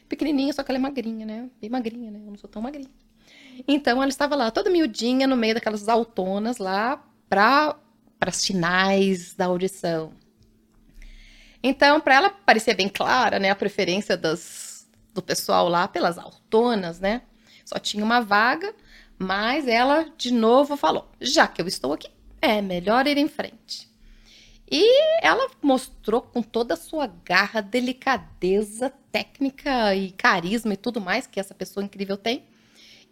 Pequenininha, 0.07 0.53
só 0.53 0.61
que 0.61 0.69
ela 0.69 0.77
é 0.77 0.79
magrinha, 0.79 1.25
né? 1.25 1.49
Bem 1.59 1.67
magrinha, 1.67 2.11
né? 2.11 2.19
Eu 2.23 2.29
não 2.29 2.37
sou 2.37 2.47
tão 2.47 2.61
magrinha. 2.61 2.91
Então, 3.67 3.99
ela 3.99 4.09
estava 4.09 4.35
lá, 4.35 4.51
toda 4.51 4.69
miudinha, 4.69 5.25
no 5.25 5.35
meio 5.35 5.55
daquelas 5.55 5.89
autonas 5.89 6.59
lá, 6.59 7.03
para 7.27 7.75
as 8.21 8.45
finais 8.45 9.33
da 9.33 9.45
audição. 9.45 10.13
Então, 11.63 11.99
para 11.99 12.13
ela 12.13 12.29
parecer 12.29 12.75
bem 12.75 12.87
clara, 12.87 13.39
né, 13.39 13.49
a 13.49 13.55
preferência 13.55 14.15
das, 14.15 14.66
do 15.17 15.23
pessoal 15.23 15.67
lá 15.67 15.87
pelas 15.87 16.17
autonas, 16.17 16.99
né? 16.99 17.23
Só 17.65 17.77
tinha 17.77 18.03
uma 18.03 18.21
vaga, 18.21 18.73
mas 19.17 19.67
ela 19.67 20.07
de 20.17 20.31
novo 20.31 20.77
falou: 20.77 21.09
já 21.19 21.47
que 21.47 21.61
eu 21.61 21.67
estou 21.67 21.93
aqui, 21.93 22.07
é 22.41 22.61
melhor 22.61 23.07
ir 23.07 23.17
em 23.17 23.27
frente. 23.27 23.87
E 24.69 24.85
ela 25.21 25.49
mostrou 25.61 26.21
com 26.21 26.41
toda 26.41 26.73
a 26.73 26.77
sua 26.77 27.07
garra, 27.07 27.61
delicadeza, 27.61 28.93
técnica 29.11 29.95
e 29.95 30.11
carisma 30.11 30.73
e 30.73 30.77
tudo 30.77 30.99
mais 30.99 31.25
que 31.25 31.39
essa 31.39 31.53
pessoa 31.53 31.83
incrível 31.83 32.17
tem. 32.17 32.43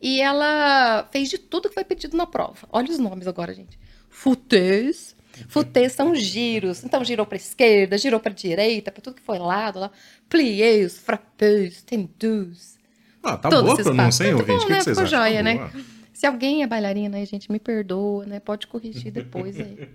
E 0.01 0.19
ela 0.21 1.07
fez 1.11 1.29
de 1.29 1.37
tudo 1.37 1.69
que 1.69 1.73
foi 1.73 1.85
pedido 1.85 2.17
na 2.17 2.27
prova. 2.27 2.67
Olha 2.69 2.91
os 2.91 2.99
nomes 2.99 3.25
agora, 3.25 3.53
gente 3.53 3.79
futês. 4.15 5.14
Futês 5.47 5.93
são 5.93 6.15
giros. 6.15 6.83
Então, 6.83 7.03
girou 7.03 7.25
para 7.25 7.37
esquerda, 7.37 7.97
girou 7.97 8.19
para 8.19 8.33
direita, 8.33 8.91
para 8.91 9.01
tudo 9.01 9.15
que 9.15 9.21
foi 9.21 9.37
lado 9.37 9.79
lá. 9.79 9.91
Pliés, 10.29 10.97
frappés, 10.97 11.81
tendus. 11.83 12.75
Ah, 13.23 13.37
tá 13.37 13.49
boa 13.49 13.73
a 13.73 13.75
pronúncia, 13.75 14.25
hein, 14.25 14.33
ouvinte? 14.35 14.63
O 14.63 14.67
que, 14.67 14.71
né? 14.71 14.77
que 14.77 14.83
vocês 14.83 14.97
acham? 14.97 15.19
joia, 15.19 15.41
né? 15.41 15.71
Se 16.13 16.25
alguém 16.25 16.63
é 16.63 16.67
bailarina 16.67 17.17
aí, 17.17 17.25
gente, 17.25 17.51
me 17.51 17.59
perdoa, 17.59 18.25
né? 18.25 18.39
Pode 18.39 18.67
corrigir 18.67 19.11
depois 19.11 19.59
aí. 19.59 19.89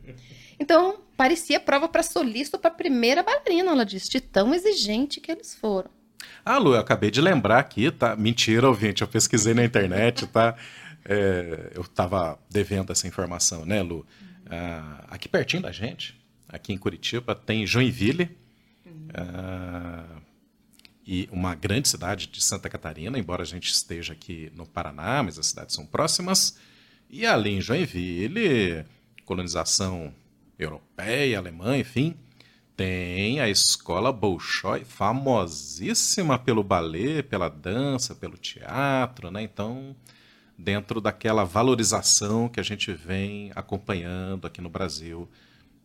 Então, 0.59 1.01
parecia 1.17 1.59
prova 1.59 1.89
para 1.89 2.03
solista 2.03 2.59
ou 2.59 2.61
para 2.61 2.71
primeira 2.71 3.23
bailarina, 3.23 3.71
ela 3.71 3.85
disse, 3.85 4.11
de 4.11 4.21
tão 4.21 4.55
exigente 4.55 5.19
que 5.19 5.33
eles 5.33 5.55
foram. 5.55 5.91
Ah, 6.45 6.59
Lu, 6.59 6.75
eu 6.75 6.81
acabei 6.81 7.11
de 7.11 7.21
lembrar 7.21 7.59
aqui, 7.59 7.91
tá? 7.91 8.15
Mentira, 8.15 8.69
ouvinte, 8.69 9.01
eu 9.01 9.09
pesquisei 9.09 9.55
na 9.55 9.65
internet, 9.65 10.27
tá? 10.27 10.55
É, 11.05 11.73
eu 11.75 11.83
estava 11.83 12.39
devendo 12.51 12.93
essa 12.93 13.07
informação, 13.07 13.65
né, 13.65 13.83
Lu? 13.83 14.05
Ah, 14.51 15.05
aqui 15.09 15.29
pertinho 15.29 15.63
da 15.63 15.71
gente, 15.71 16.21
aqui 16.49 16.73
em 16.73 16.79
Curitiba, 16.79 17.35
tem 17.35 17.67
Joinville, 17.67 18.37
ah, 19.15 20.21
e 21.07 21.29
uma 21.33 21.55
grande 21.55 21.89
cidade 21.89 22.27
de 22.27 22.43
Santa 22.43 22.69
Catarina, 22.69 23.19
embora 23.19 23.43
a 23.43 23.47
gente 23.47 23.73
esteja 23.73 24.13
aqui 24.13 24.53
no 24.55 24.67
Paraná, 24.67 25.23
mas 25.23 25.39
as 25.39 25.47
cidades 25.47 25.75
são 25.75 25.87
próximas. 25.87 26.59
E 27.09 27.27
ali 27.27 27.51
em 27.51 27.61
Joinville, 27.61 28.85
colonização 29.25 30.15
europeia, 30.59 31.39
alemã, 31.39 31.77
enfim, 31.77 32.17
tem 32.77 33.41
a 33.41 33.49
escola 33.49 34.13
Bolshoi, 34.13 34.85
famosíssima 34.85 36.39
pelo 36.39 36.63
balé, 36.63 37.23
pela 37.23 37.49
dança, 37.49 38.15
pelo 38.15 38.37
teatro, 38.37 39.31
né? 39.31 39.43
Então, 39.43 39.97
dentro 40.61 41.01
daquela 41.01 41.45
valorização 41.45 42.49
que 42.49 42.61
a 42.61 42.63
gente 42.63 42.93
vem 42.93 43.51
acompanhando 43.55 44.47
aqui 44.47 44.61
no 44.61 44.69
Brasil 44.69 45.29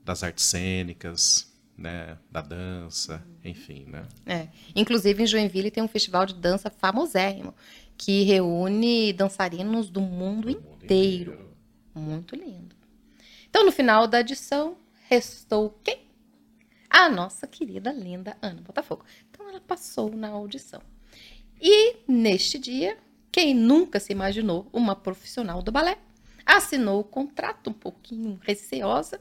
das 0.04 0.24
artes 0.24 0.46
cênicas, 0.46 1.52
né, 1.78 2.18
da 2.32 2.42
dança, 2.42 3.26
enfim, 3.44 3.86
né? 3.86 4.06
É. 4.26 4.48
Inclusive 4.76 5.24
em 5.24 5.28
Joinville 5.28 5.72
tem 5.72 5.84
um 5.84 5.88
festival 5.88 6.26
de 6.26 6.34
dança 6.34 6.70
famosérrimo 6.70 7.54
que 7.98 8.24
reúne 8.24 9.14
dançarinos 9.14 9.90
do 9.90 10.02
mundo, 10.02 10.54
do 10.54 10.62
mundo 10.62 10.84
inteiro. 10.84 11.34
inteiro. 11.34 11.56
Muito 11.94 12.36
lindo. 12.36 12.76
Então, 13.50 13.66
no 13.66 13.72
final 13.72 14.06
da 14.06 14.20
edição, 14.20 14.78
restou 15.08 15.80
quem? 15.84 16.06
A 16.90 17.10
nossa 17.10 17.48
querida 17.48 17.92
linda 17.92 18.38
Ana 18.42 18.62
Botafogo. 18.62 19.06
Então, 19.30 19.48
ela 19.50 19.62
passou 19.62 20.14
na 20.14 20.30
audição. 20.30 20.82
E 21.62 21.98
neste 22.06 22.60
dia, 22.60 22.98
quem 23.36 23.54
nunca 23.54 24.00
se 24.00 24.14
imaginou 24.14 24.66
uma 24.72 24.96
profissional 24.96 25.62
do 25.62 25.70
balé 25.70 25.98
assinou 26.46 27.02
o 27.02 27.04
contrato 27.04 27.70
um 27.70 27.74
pouquinho 27.74 28.40
receosa, 28.42 29.20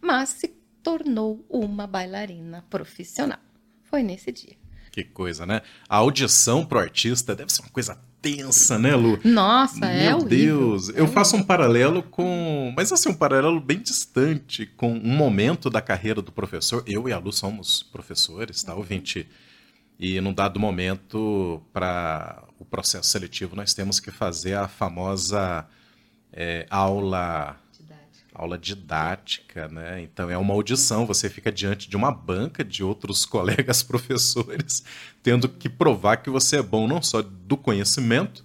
mas 0.00 0.28
se 0.28 0.54
tornou 0.80 1.44
uma 1.50 1.84
bailarina 1.84 2.64
profissional. 2.70 3.40
Foi 3.82 4.04
nesse 4.04 4.30
dia. 4.30 4.54
Que 4.92 5.02
coisa, 5.02 5.44
né? 5.44 5.62
A 5.88 5.96
audição 5.96 6.64
pro 6.64 6.78
artista 6.78 7.34
deve 7.34 7.52
ser 7.52 7.62
uma 7.62 7.70
coisa 7.70 8.00
tensa, 8.22 8.78
né, 8.78 8.94
Lu? 8.94 9.18
Nossa, 9.24 9.80
Meu 9.80 9.88
é 9.88 10.06
Meu 10.06 10.22
Deus, 10.22 10.90
é 10.90 11.00
eu 11.00 11.08
faço 11.08 11.34
um 11.34 11.42
paralelo 11.42 12.04
com, 12.04 12.72
mas 12.76 12.92
assim 12.92 13.08
um 13.08 13.14
paralelo 13.14 13.60
bem 13.60 13.80
distante 13.80 14.66
com 14.66 14.92
um 14.92 15.16
momento 15.16 15.68
da 15.68 15.82
carreira 15.82 16.22
do 16.22 16.30
professor. 16.30 16.84
Eu 16.86 17.08
e 17.08 17.12
a 17.12 17.18
Lu 17.18 17.32
somos 17.32 17.82
professores, 17.82 18.62
tá, 18.62 18.72
ouvinte? 18.76 19.28
E 19.98 20.20
num 20.20 20.32
dado 20.32 20.60
momento 20.60 21.60
para 21.72 22.47
o 22.58 22.64
processo 22.64 23.08
seletivo 23.08 23.54
nós 23.54 23.72
temos 23.72 24.00
que 24.00 24.10
fazer 24.10 24.54
a 24.54 24.68
famosa 24.68 25.66
é, 26.32 26.66
aula 26.70 27.56
aula 28.34 28.56
didática, 28.56 29.66
né? 29.66 30.00
Então 30.00 30.30
é 30.30 30.38
uma 30.38 30.54
audição, 30.54 31.04
você 31.04 31.28
fica 31.28 31.50
diante 31.50 31.90
de 31.90 31.96
uma 31.96 32.12
banca 32.12 32.64
de 32.64 32.84
outros 32.84 33.26
colegas 33.26 33.82
professores, 33.82 34.84
tendo 35.22 35.48
que 35.48 35.68
provar 35.68 36.18
que 36.18 36.30
você 36.30 36.58
é 36.58 36.62
bom 36.62 36.86
não 36.86 37.02
só 37.02 37.20
do 37.20 37.56
conhecimento, 37.56 38.44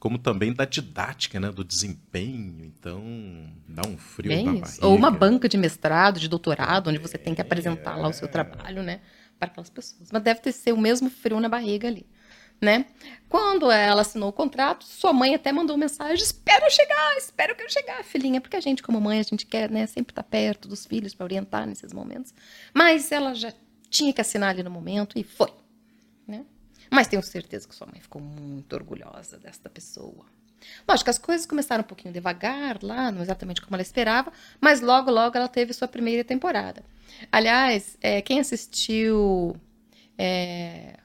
como 0.00 0.18
também 0.18 0.52
da 0.52 0.64
didática, 0.64 1.38
né? 1.38 1.52
Do 1.52 1.62
desempenho. 1.62 2.64
Então 2.64 3.00
dá 3.68 3.82
um 3.86 3.96
frio 3.96 4.28
Bem 4.28 4.44
na 4.44 4.52
isso. 4.54 4.60
barriga. 4.62 4.86
Ou 4.86 4.96
uma 4.96 5.10
banca 5.10 5.48
de 5.48 5.56
mestrado, 5.56 6.18
de 6.18 6.28
doutorado, 6.28 6.90
onde 6.90 6.98
você 6.98 7.16
tem 7.16 7.32
que 7.32 7.40
apresentar 7.40 7.96
é... 7.96 8.02
lá 8.02 8.08
o 8.08 8.12
seu 8.12 8.26
trabalho, 8.26 8.82
né? 8.82 9.00
Para 9.38 9.48
aquelas 9.48 9.70
pessoas. 9.70 10.10
Mas 10.12 10.22
deve 10.22 10.40
ter 10.40 10.50
ser 10.50 10.72
o 10.72 10.78
mesmo 10.78 11.08
frio 11.08 11.38
na 11.38 11.48
barriga 11.48 11.86
ali 11.86 12.04
né? 12.60 12.86
Quando 13.28 13.70
ela 13.70 14.00
assinou 14.00 14.30
o 14.30 14.32
contrato, 14.32 14.84
sua 14.84 15.12
mãe 15.12 15.34
até 15.34 15.52
mandou 15.52 15.76
mensagem: 15.76 16.22
espero 16.24 16.64
eu 16.64 16.70
chegar, 16.70 17.16
espero 17.16 17.54
que 17.54 17.62
eu 17.62 17.68
chegar, 17.68 18.02
filhinha, 18.02 18.40
porque 18.40 18.56
a 18.56 18.60
gente, 18.60 18.82
como 18.82 19.00
mãe, 19.00 19.20
a 19.20 19.22
gente 19.22 19.44
quer, 19.44 19.70
né, 19.70 19.86
sempre 19.86 20.12
estar 20.12 20.22
tá 20.22 20.28
perto 20.28 20.66
dos 20.66 20.86
filhos 20.86 21.14
para 21.14 21.24
orientar 21.24 21.66
nesses 21.66 21.92
momentos. 21.92 22.32
Mas 22.72 23.12
ela 23.12 23.34
já 23.34 23.52
tinha 23.90 24.12
que 24.12 24.20
assinar 24.20 24.50
ali 24.50 24.62
no 24.62 24.70
momento 24.70 25.18
e 25.18 25.22
foi, 25.22 25.52
né? 26.26 26.44
Mas 26.90 27.06
tenho 27.06 27.22
certeza 27.22 27.68
que 27.68 27.74
sua 27.74 27.86
mãe 27.86 28.00
ficou 28.00 28.20
muito 28.20 28.72
orgulhosa 28.72 29.38
desta 29.38 29.68
pessoa. 29.68 30.24
Lógico, 30.88 31.10
as 31.10 31.18
coisas 31.18 31.46
começaram 31.46 31.82
um 31.82 31.86
pouquinho 31.86 32.12
devagar 32.12 32.82
lá, 32.82 33.12
não 33.12 33.22
exatamente 33.22 33.60
como 33.60 33.76
ela 33.76 33.82
esperava, 33.82 34.32
mas 34.60 34.80
logo, 34.80 35.10
logo 35.10 35.36
ela 35.36 35.48
teve 35.48 35.72
sua 35.72 35.86
primeira 35.86 36.24
temporada. 36.24 36.82
Aliás, 37.30 37.96
é, 38.00 38.20
quem 38.22 38.40
assistiu 38.40 39.56
é, 40.16 40.98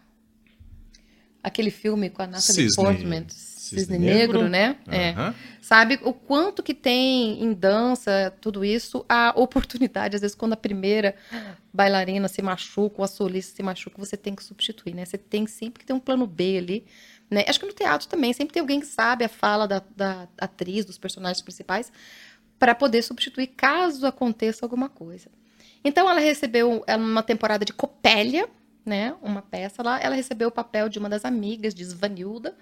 aquele 1.44 1.70
filme 1.70 2.10
com 2.10 2.22
a 2.22 2.26
Natalie 2.26 2.70
Cisne, 2.70 2.76
Portman, 2.76 3.26
Cisne, 3.28 3.80
Cisne 3.80 4.00
Negro, 4.00 4.44
Negro, 4.44 4.50
né? 4.50 4.78
Uhum. 4.88 4.94
É. 4.94 5.34
Sabe 5.62 6.00
o 6.04 6.14
quanto 6.14 6.64
que 6.64 6.74
tem 6.74 7.44
em 7.44 7.54
dança, 7.54 8.34
tudo 8.42 8.64
isso, 8.64 9.06
a 9.08 9.34
oportunidade, 9.36 10.16
às 10.16 10.22
vezes, 10.22 10.36
quando 10.36 10.54
a 10.54 10.58
primeira 10.58 11.16
bailarina 11.74 12.28
se 12.28 12.42
machuca, 12.42 12.96
ou 13.00 13.04
a 13.04 13.08
solista 13.08 13.56
se 13.56 13.64
machuca, 13.64 13.98
você 13.98 14.16
tem 14.16 14.36
que 14.36 14.44
substituir, 14.44 14.94
né? 14.94 15.06
Você 15.06 15.18
tem 15.18 15.46
sempre 15.46 15.82
que 15.82 15.86
ter 15.86 15.94
um 15.94 16.00
plano 16.00 16.26
B 16.26 16.58
ali. 16.58 16.86
Né? 17.30 17.44
Acho 17.48 17.60
que 17.60 17.66
no 17.66 17.74
teatro 17.74 18.08
também, 18.08 18.32
sempre 18.32 18.54
tem 18.54 18.62
alguém 18.62 18.80
que 18.80 18.86
sabe 18.86 19.26
a 19.26 19.30
fala 19.30 19.68
da, 19.68 19.84
da 19.96 20.28
atriz, 20.38 20.86
dos 20.86 20.98
personagens 20.98 21.42
principais, 21.42 21.92
para 22.60 22.76
poder 22.76 23.02
substituir 23.02 23.48
caso 23.48 24.06
aconteça 24.06 24.64
alguma 24.64 24.88
coisa. 24.88 25.30
Então 25.84 26.10
ela 26.10 26.20
recebeu 26.20 26.84
uma 26.88 27.24
temporada 27.24 27.66
de 27.66 27.74
Copélia, 27.74 28.48
né, 28.86 29.16
uma 29.22 29.42
peça 29.42 29.82
lá, 29.82 30.00
ela 30.00 30.16
recebeu 30.16 30.50
o 30.50 30.52
papel 30.52 30.90
de 30.90 31.00
uma 31.00 31.10
das 31.10 31.26
amigas 31.26 31.74
de 31.74 31.84
Svanilda, 31.84 32.56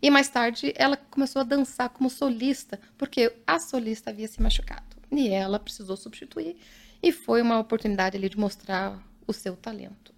e 0.00 0.10
mais 0.10 0.28
tarde 0.28 0.72
ela 0.76 0.96
começou 0.96 1.40
a 1.40 1.44
dançar 1.44 1.88
como 1.88 2.08
solista, 2.08 2.80
porque 2.96 3.34
a 3.46 3.58
solista 3.58 4.10
havia 4.10 4.28
se 4.28 4.40
machucado. 4.40 4.96
E 5.10 5.28
ela 5.28 5.58
precisou 5.58 5.96
substituir, 5.96 6.56
e 7.02 7.12
foi 7.12 7.42
uma 7.42 7.58
oportunidade 7.58 8.16
ali 8.16 8.28
de 8.28 8.38
mostrar 8.38 9.02
o 9.26 9.32
seu 9.32 9.56
talento. 9.56 10.14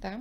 Tá? 0.00 0.20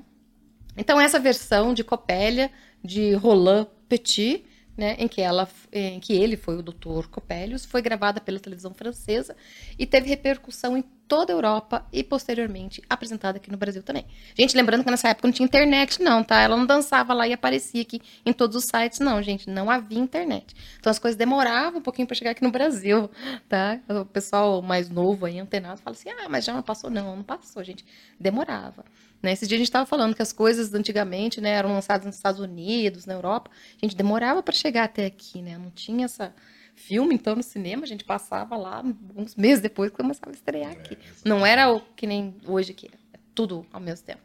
Então, 0.78 1.00
essa 1.00 1.20
versão 1.20 1.74
de 1.74 1.84
Copélia, 1.84 2.52
de 2.84 3.14
Roland 3.14 3.68
Petit, 3.88 4.46
né, 4.78 4.96
em 5.00 5.08
que 5.08 5.22
ela, 5.22 5.48
em 5.72 6.00
que 6.00 6.14
ele 6.14 6.36
foi 6.36 6.58
o 6.58 6.62
Dr. 6.62 7.08
Copelius, 7.10 7.66
foi 7.66 7.82
gravada 7.82 8.20
pela 8.20 8.40
televisão 8.40 8.74
francesa 8.74 9.36
e 9.80 9.86
teve 9.86 10.10
repercussão 10.10 10.78
em 10.78 10.84
toda 11.08 11.32
a 11.32 11.36
Europa 11.36 11.86
e 11.92 12.04
posteriormente 12.04 12.82
apresentada 12.90 13.38
aqui 13.38 13.52
no 13.52 13.58
Brasil 13.58 13.84
também. 13.84 14.06
Gente, 14.38 14.56
lembrando 14.56 14.84
que 14.84 14.90
nessa 14.90 15.10
época 15.10 15.28
não 15.28 15.34
tinha 15.34 15.46
internet 15.46 16.02
não, 16.02 16.24
tá? 16.24 16.42
Ela 16.42 16.58
não 16.58 16.66
dançava 16.66 17.14
lá 17.14 17.28
e 17.28 17.34
aparecia 17.34 17.82
aqui 17.82 18.02
em 18.26 18.34
todos 18.34 18.56
os 18.56 18.66
sites 18.66 19.00
não, 19.00 19.22
gente, 19.22 19.50
não 19.50 19.70
havia 19.70 20.00
internet. 20.00 20.56
Então 20.80 20.90
as 20.90 21.00
coisas 21.00 21.18
demoravam 21.18 21.80
um 21.80 21.84
pouquinho 21.84 22.08
para 22.08 22.16
chegar 22.16 22.32
aqui 22.32 22.44
no 22.44 22.52
Brasil, 22.52 23.10
tá? 23.48 23.80
O 23.90 24.06
pessoal 24.06 24.62
mais 24.62 24.90
novo 24.90 25.26
aí, 25.26 25.40
antenado, 25.40 25.82
fala 25.82 25.96
assim: 25.96 26.10
"Ah, 26.10 26.28
mas 26.30 26.46
já 26.46 26.54
não 26.54 26.62
passou 26.62 26.90
não, 26.90 27.16
não 27.16 27.24
passou, 27.24 27.64
gente. 27.64 27.86
Demorava". 28.20 28.84
Né? 29.22 29.34
Esse 29.34 29.48
dia 29.48 29.56
a 29.56 29.60
gente 29.60 29.68
estava 29.68 29.86
falando 29.86 30.16
que 30.16 30.22
as 30.22 30.32
coisas 30.32 30.74
antigamente 30.74 31.42
né, 31.42 31.50
eram 31.50 31.74
lançadas 31.74 32.06
nos 32.06 32.16
Estados 32.16 32.40
Unidos, 32.40 33.06
na 33.06 33.14
Europa. 33.14 33.50
A 33.82 33.86
gente 33.86 33.96
demorava 33.96 34.44
para 34.44 34.54
chegar 34.54 34.84
até 34.84 35.06
aqui, 35.06 35.42
né? 35.42 35.58
Não 35.58 35.72
tinha 35.72 36.06
essa 36.06 36.34
filme, 36.76 37.16
então, 37.16 37.36
no 37.36 37.44
cinema, 37.44 37.84
a 37.84 37.88
gente 37.88 38.04
passava 38.04 38.56
lá 38.56 38.84
uns 39.16 39.36
meses 39.36 39.62
depois 39.62 39.92
que 39.92 39.98
começava 39.98 40.32
a 40.32 40.34
estrear 40.34 40.72
aqui. 40.72 40.98
Não 41.24 41.46
era 41.46 41.72
o 41.72 41.80
que 41.80 42.06
nem 42.06 42.36
hoje 42.46 42.74
que 42.74 42.88
é 42.88 43.20
tudo 43.34 43.66
ao 43.72 43.80
mesmo 43.80 44.06
tempo. 44.06 44.22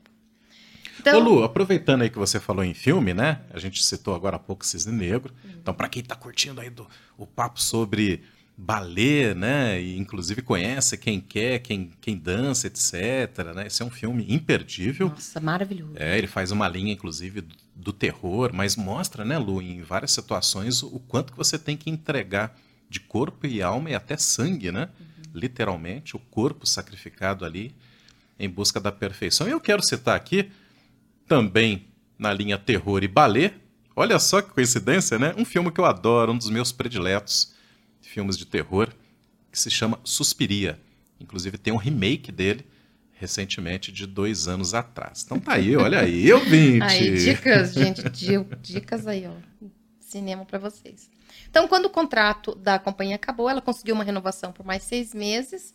Então... 1.01 1.19
Ô 1.19 1.23
Lu, 1.23 1.45
aproveitando 1.45 2.03
aí 2.03 2.11
que 2.11 2.19
você 2.19 2.39
falou 2.39 2.63
em 2.63 2.75
filme, 2.75 3.15
né? 3.15 3.41
A 3.55 3.59
gente 3.59 3.83
citou 3.83 4.15
agora 4.15 4.37
há 4.37 4.39
pouco 4.39 4.67
Cisne 4.67 4.93
Negro. 4.93 5.33
Então, 5.45 5.73
para 5.73 5.89
quem 5.89 6.03
está 6.03 6.15
curtindo 6.15 6.61
aí 6.61 6.69
do, 6.69 6.87
o 7.17 7.27
papo 7.27 7.61
sobre 7.61 8.23
balé, 8.61 9.35
né? 9.35 9.81
E 9.81 9.99
inclusive 9.99 10.43
conhece 10.43 10.97
quem 10.99 11.21
quer, 11.21 11.61
quem, 11.61 11.91
quem 12.01 12.17
dança, 12.17 12.67
etc. 12.67 13.55
Né? 13.55 13.67
Esse 13.67 13.83
é 13.83 13.85
um 13.85 13.91
filme 13.91 14.27
imperdível. 14.29 15.09
Nossa, 15.09 15.41
maravilhoso. 15.41 15.95
É, 15.97 16.19
ele 16.19 16.27
faz 16.27 16.51
uma 16.51 16.69
linha, 16.69 16.93
inclusive, 16.93 17.41
do, 17.41 17.57
do 17.75 17.93
terror, 17.93 18.51
mas 18.53 18.77
mostra, 18.77 19.25
né, 19.25 19.39
Lu, 19.39 19.63
em 19.63 19.83
várias 19.83 20.13
situações, 20.13 20.83
o 20.83 21.01
quanto 21.09 21.33
que 21.33 21.39
você 21.39 21.59
tem 21.59 21.77
que 21.77 21.89
entregar 21.89 22.55
de 22.89 23.01
corpo 23.01 23.47
e 23.47 23.63
alma 23.63 23.91
e 23.91 23.95
até 23.95 24.17
sangue, 24.17 24.71
né? 24.71 24.89
Uhum. 25.01 25.07
Literalmente, 25.35 26.15
o 26.15 26.19
corpo 26.19 26.67
sacrificado 26.67 27.45
ali 27.45 27.75
em 28.39 28.49
busca 28.49 28.79
da 28.79 28.93
perfeição. 28.93 29.49
E 29.49 29.53
eu 29.53 29.61
quero 29.61 29.83
citar 29.83 30.17
aqui, 30.17 30.51
também 31.27 31.87
na 32.19 32.33
linha 32.33 32.59
terror 32.59 33.03
e 33.03 33.09
balé, 33.09 33.55
olha 33.97 34.19
só 34.19 34.43
que 34.43 34.51
coincidência, 34.51 35.19
né? 35.19 35.35
Um 35.39 35.45
filme 35.45 35.71
que 35.71 35.81
eu 35.81 35.87
adoro, 35.87 36.33
um 36.33 36.39
dos 36.39 36.51
meus 36.51 36.73
prediletos 36.73 37.59
filmes 38.11 38.37
de 38.37 38.45
terror, 38.45 38.93
que 39.51 39.59
se 39.59 39.71
chama 39.71 40.01
Suspiria. 40.05 40.81
Inclusive 41.21 41.57
tem 41.57 41.73
um 41.73 41.77
remake 41.77 42.33
dele 42.33 42.67
recentemente, 43.13 43.93
de 43.93 44.07
dois 44.07 44.49
anos 44.49 44.73
atrás. 44.73 45.23
Então 45.25 45.39
tá 45.39 45.53
aí, 45.53 45.77
olha 45.77 46.01
aí, 46.01 46.25
eu 46.27 46.41
vim. 46.41 46.81
Aí, 46.81 47.19
dicas, 47.19 47.75
gente, 47.75 48.03
dicas 48.63 49.07
aí, 49.07 49.27
ó. 49.27 49.67
Cinema 50.01 50.47
para 50.47 50.59
vocês. 50.59 51.11
Então, 51.49 51.69
quando 51.69 51.85
o 51.85 51.91
contrato 51.91 52.55
da 52.55 52.79
companhia 52.79 53.17
acabou, 53.17 53.51
ela 53.51 53.61
conseguiu 53.61 53.95
uma 53.95 54.03
renovação 54.03 54.53
por 54.53 54.65
mais 54.65 54.85
seis 54.85 55.13
meses. 55.13 55.75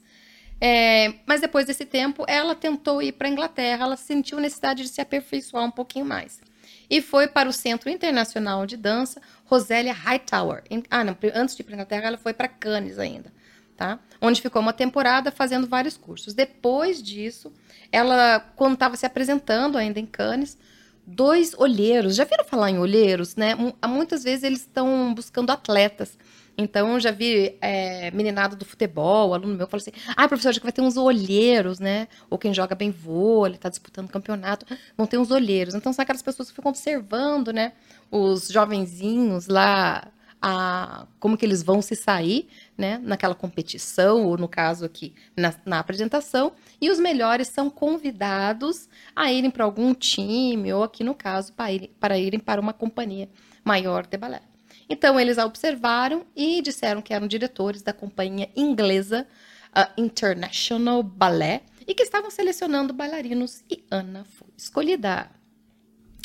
É, 0.59 1.13
mas 1.27 1.41
depois 1.41 1.67
desse 1.67 1.85
tempo, 1.85 2.25
ela 2.27 2.55
tentou 2.55 3.01
ir 3.01 3.11
para 3.11 3.27
a 3.27 3.31
Inglaterra, 3.31 3.83
ela 3.83 3.95
sentiu 3.95 4.39
necessidade 4.39 4.81
de 4.81 4.89
se 4.89 4.99
aperfeiçoar 4.99 5.63
um 5.63 5.71
pouquinho 5.71 6.05
mais. 6.05 6.41
E 6.89 7.01
foi 7.01 7.27
para 7.27 7.49
o 7.49 7.53
Centro 7.53 7.89
Internacional 7.89 8.65
de 8.65 8.77
Dança 8.77 9.21
Rosélia 9.45 9.93
Hightower. 9.93 10.63
Ah, 10.89 11.03
não, 11.03 11.17
antes 11.33 11.55
de 11.55 11.61
ir 11.61 11.65
para 11.65 11.73
a 11.73 11.75
Inglaterra, 11.75 12.07
ela 12.07 12.17
foi 12.17 12.33
para 12.33 12.47
Cannes 12.47 12.99
ainda, 12.99 13.31
tá? 13.75 13.99
Onde 14.21 14.41
ficou 14.41 14.61
uma 14.61 14.73
temporada 14.73 15.31
fazendo 15.31 15.67
vários 15.67 15.97
cursos. 15.97 16.33
Depois 16.33 17.01
disso, 17.01 17.51
ela, 17.91 18.39
quando 18.55 18.73
estava 18.73 18.95
se 18.95 19.05
apresentando 19.05 19.77
ainda 19.77 19.99
em 19.99 20.05
Cannes, 20.05 20.57
dois 21.05 21.53
olheiros, 21.53 22.15
já 22.15 22.23
viram 22.23 22.45
falar 22.45 22.71
em 22.71 22.79
olheiros, 22.79 23.35
né? 23.35 23.53
Muitas 23.87 24.23
vezes 24.23 24.43
eles 24.43 24.61
estão 24.61 25.13
buscando 25.13 25.51
atletas 25.51 26.17
então, 26.57 26.99
já 26.99 27.11
vi 27.11 27.57
é, 27.59 28.11
meninada 28.11 28.55
do 28.55 28.63
futebol, 28.63 29.33
aluno 29.33 29.55
meu, 29.55 29.67
falou 29.67 29.81
assim: 29.81 29.91
ah, 30.15 30.27
professor, 30.27 30.49
acho 30.49 30.59
que 30.59 30.65
vai 30.65 30.71
ter 30.71 30.81
uns 30.81 30.95
olheiros, 30.95 31.79
né? 31.79 32.07
Ou 32.29 32.37
quem 32.37 32.53
joga 32.53 32.73
bem 32.75 32.91
vôlei, 32.91 33.55
está 33.55 33.67
disputando 33.69 34.09
campeonato, 34.09 34.65
vão 34.97 35.05
ter 35.05 35.17
uns 35.17 35.31
olheiros. 35.31 35.75
Então, 35.75 35.91
são 35.91 36.03
aquelas 36.03 36.21
pessoas 36.21 36.49
que 36.49 36.55
ficam 36.55 36.69
observando, 36.69 37.51
né? 37.51 37.73
Os 38.09 38.47
jovenzinhos 38.47 39.47
lá, 39.47 40.07
a, 40.41 41.05
como 41.19 41.35
que 41.35 41.45
eles 41.45 41.61
vão 41.61 41.81
se 41.81 41.95
sair, 41.95 42.47
né? 42.77 42.99
Naquela 43.03 43.35
competição, 43.35 44.23
ou 44.25 44.37
no 44.37 44.47
caso 44.47 44.85
aqui, 44.85 45.13
na, 45.35 45.53
na 45.65 45.79
apresentação. 45.79 46.53
E 46.79 46.89
os 46.89 46.99
melhores 46.99 47.49
são 47.49 47.69
convidados 47.69 48.87
a 49.13 49.29
irem 49.29 49.51
para 49.51 49.65
algum 49.65 49.93
time, 49.93 50.71
ou 50.71 50.83
aqui 50.83 51.03
no 51.03 51.13
caso, 51.13 51.51
para 51.51 51.71
irem 51.71 51.89
para, 51.99 52.17
irem 52.17 52.39
para 52.39 52.61
uma 52.61 52.73
companhia 52.73 53.27
maior 53.63 54.07
de 54.07 54.17
balé. 54.17 54.41
Então, 54.89 55.19
eles 55.19 55.37
a 55.37 55.45
observaram 55.45 56.25
e 56.35 56.61
disseram 56.61 57.01
que 57.01 57.13
eram 57.13 57.27
diretores 57.27 57.81
da 57.81 57.93
companhia 57.93 58.49
inglesa 58.55 59.27
uh, 59.75 60.01
International 60.01 61.01
Ballet 61.01 61.63
e 61.87 61.93
que 61.93 62.03
estavam 62.03 62.31
selecionando 62.31 62.93
bailarinos 62.93 63.63
e 63.69 63.83
Ana 63.89 64.25
foi 64.25 64.47
escolhida. 64.57 65.29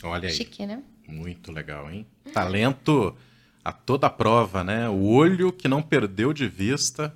Olha 0.02 0.28
aí. 0.28 0.34
Chique, 0.34 0.66
né? 0.66 0.82
Muito 1.06 1.52
legal, 1.52 1.90
hein? 1.90 2.06
Talento 2.32 3.16
a 3.64 3.72
toda 3.72 4.08
prova, 4.08 4.64
né? 4.64 4.88
O 4.88 5.04
olho 5.06 5.52
que 5.52 5.68
não 5.68 5.82
perdeu 5.82 6.32
de 6.32 6.46
vista 6.46 7.14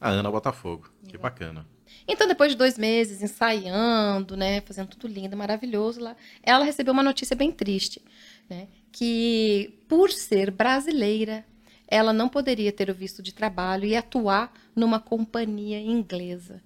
a 0.00 0.10
Ana 0.10 0.30
Botafogo. 0.30 0.90
Que 1.06 1.16
bacana. 1.16 1.66
Então, 2.06 2.26
depois 2.26 2.50
de 2.52 2.58
dois 2.58 2.76
meses 2.76 3.22
ensaiando, 3.22 4.36
né, 4.36 4.60
fazendo 4.60 4.88
tudo 4.88 5.06
lindo, 5.06 5.36
maravilhoso 5.36 6.00
lá, 6.00 6.16
ela 6.42 6.64
recebeu 6.64 6.92
uma 6.92 7.02
notícia 7.02 7.34
bem 7.34 7.50
triste, 7.50 8.02
né, 8.48 8.68
que 8.94 9.74
por 9.88 10.12
ser 10.12 10.52
brasileira, 10.52 11.44
ela 11.88 12.12
não 12.12 12.28
poderia 12.28 12.70
ter 12.70 12.88
o 12.88 12.94
visto 12.94 13.20
de 13.20 13.34
trabalho 13.34 13.84
e 13.84 13.96
atuar 13.96 14.52
numa 14.74 15.00
companhia 15.00 15.80
inglesa. 15.80 16.62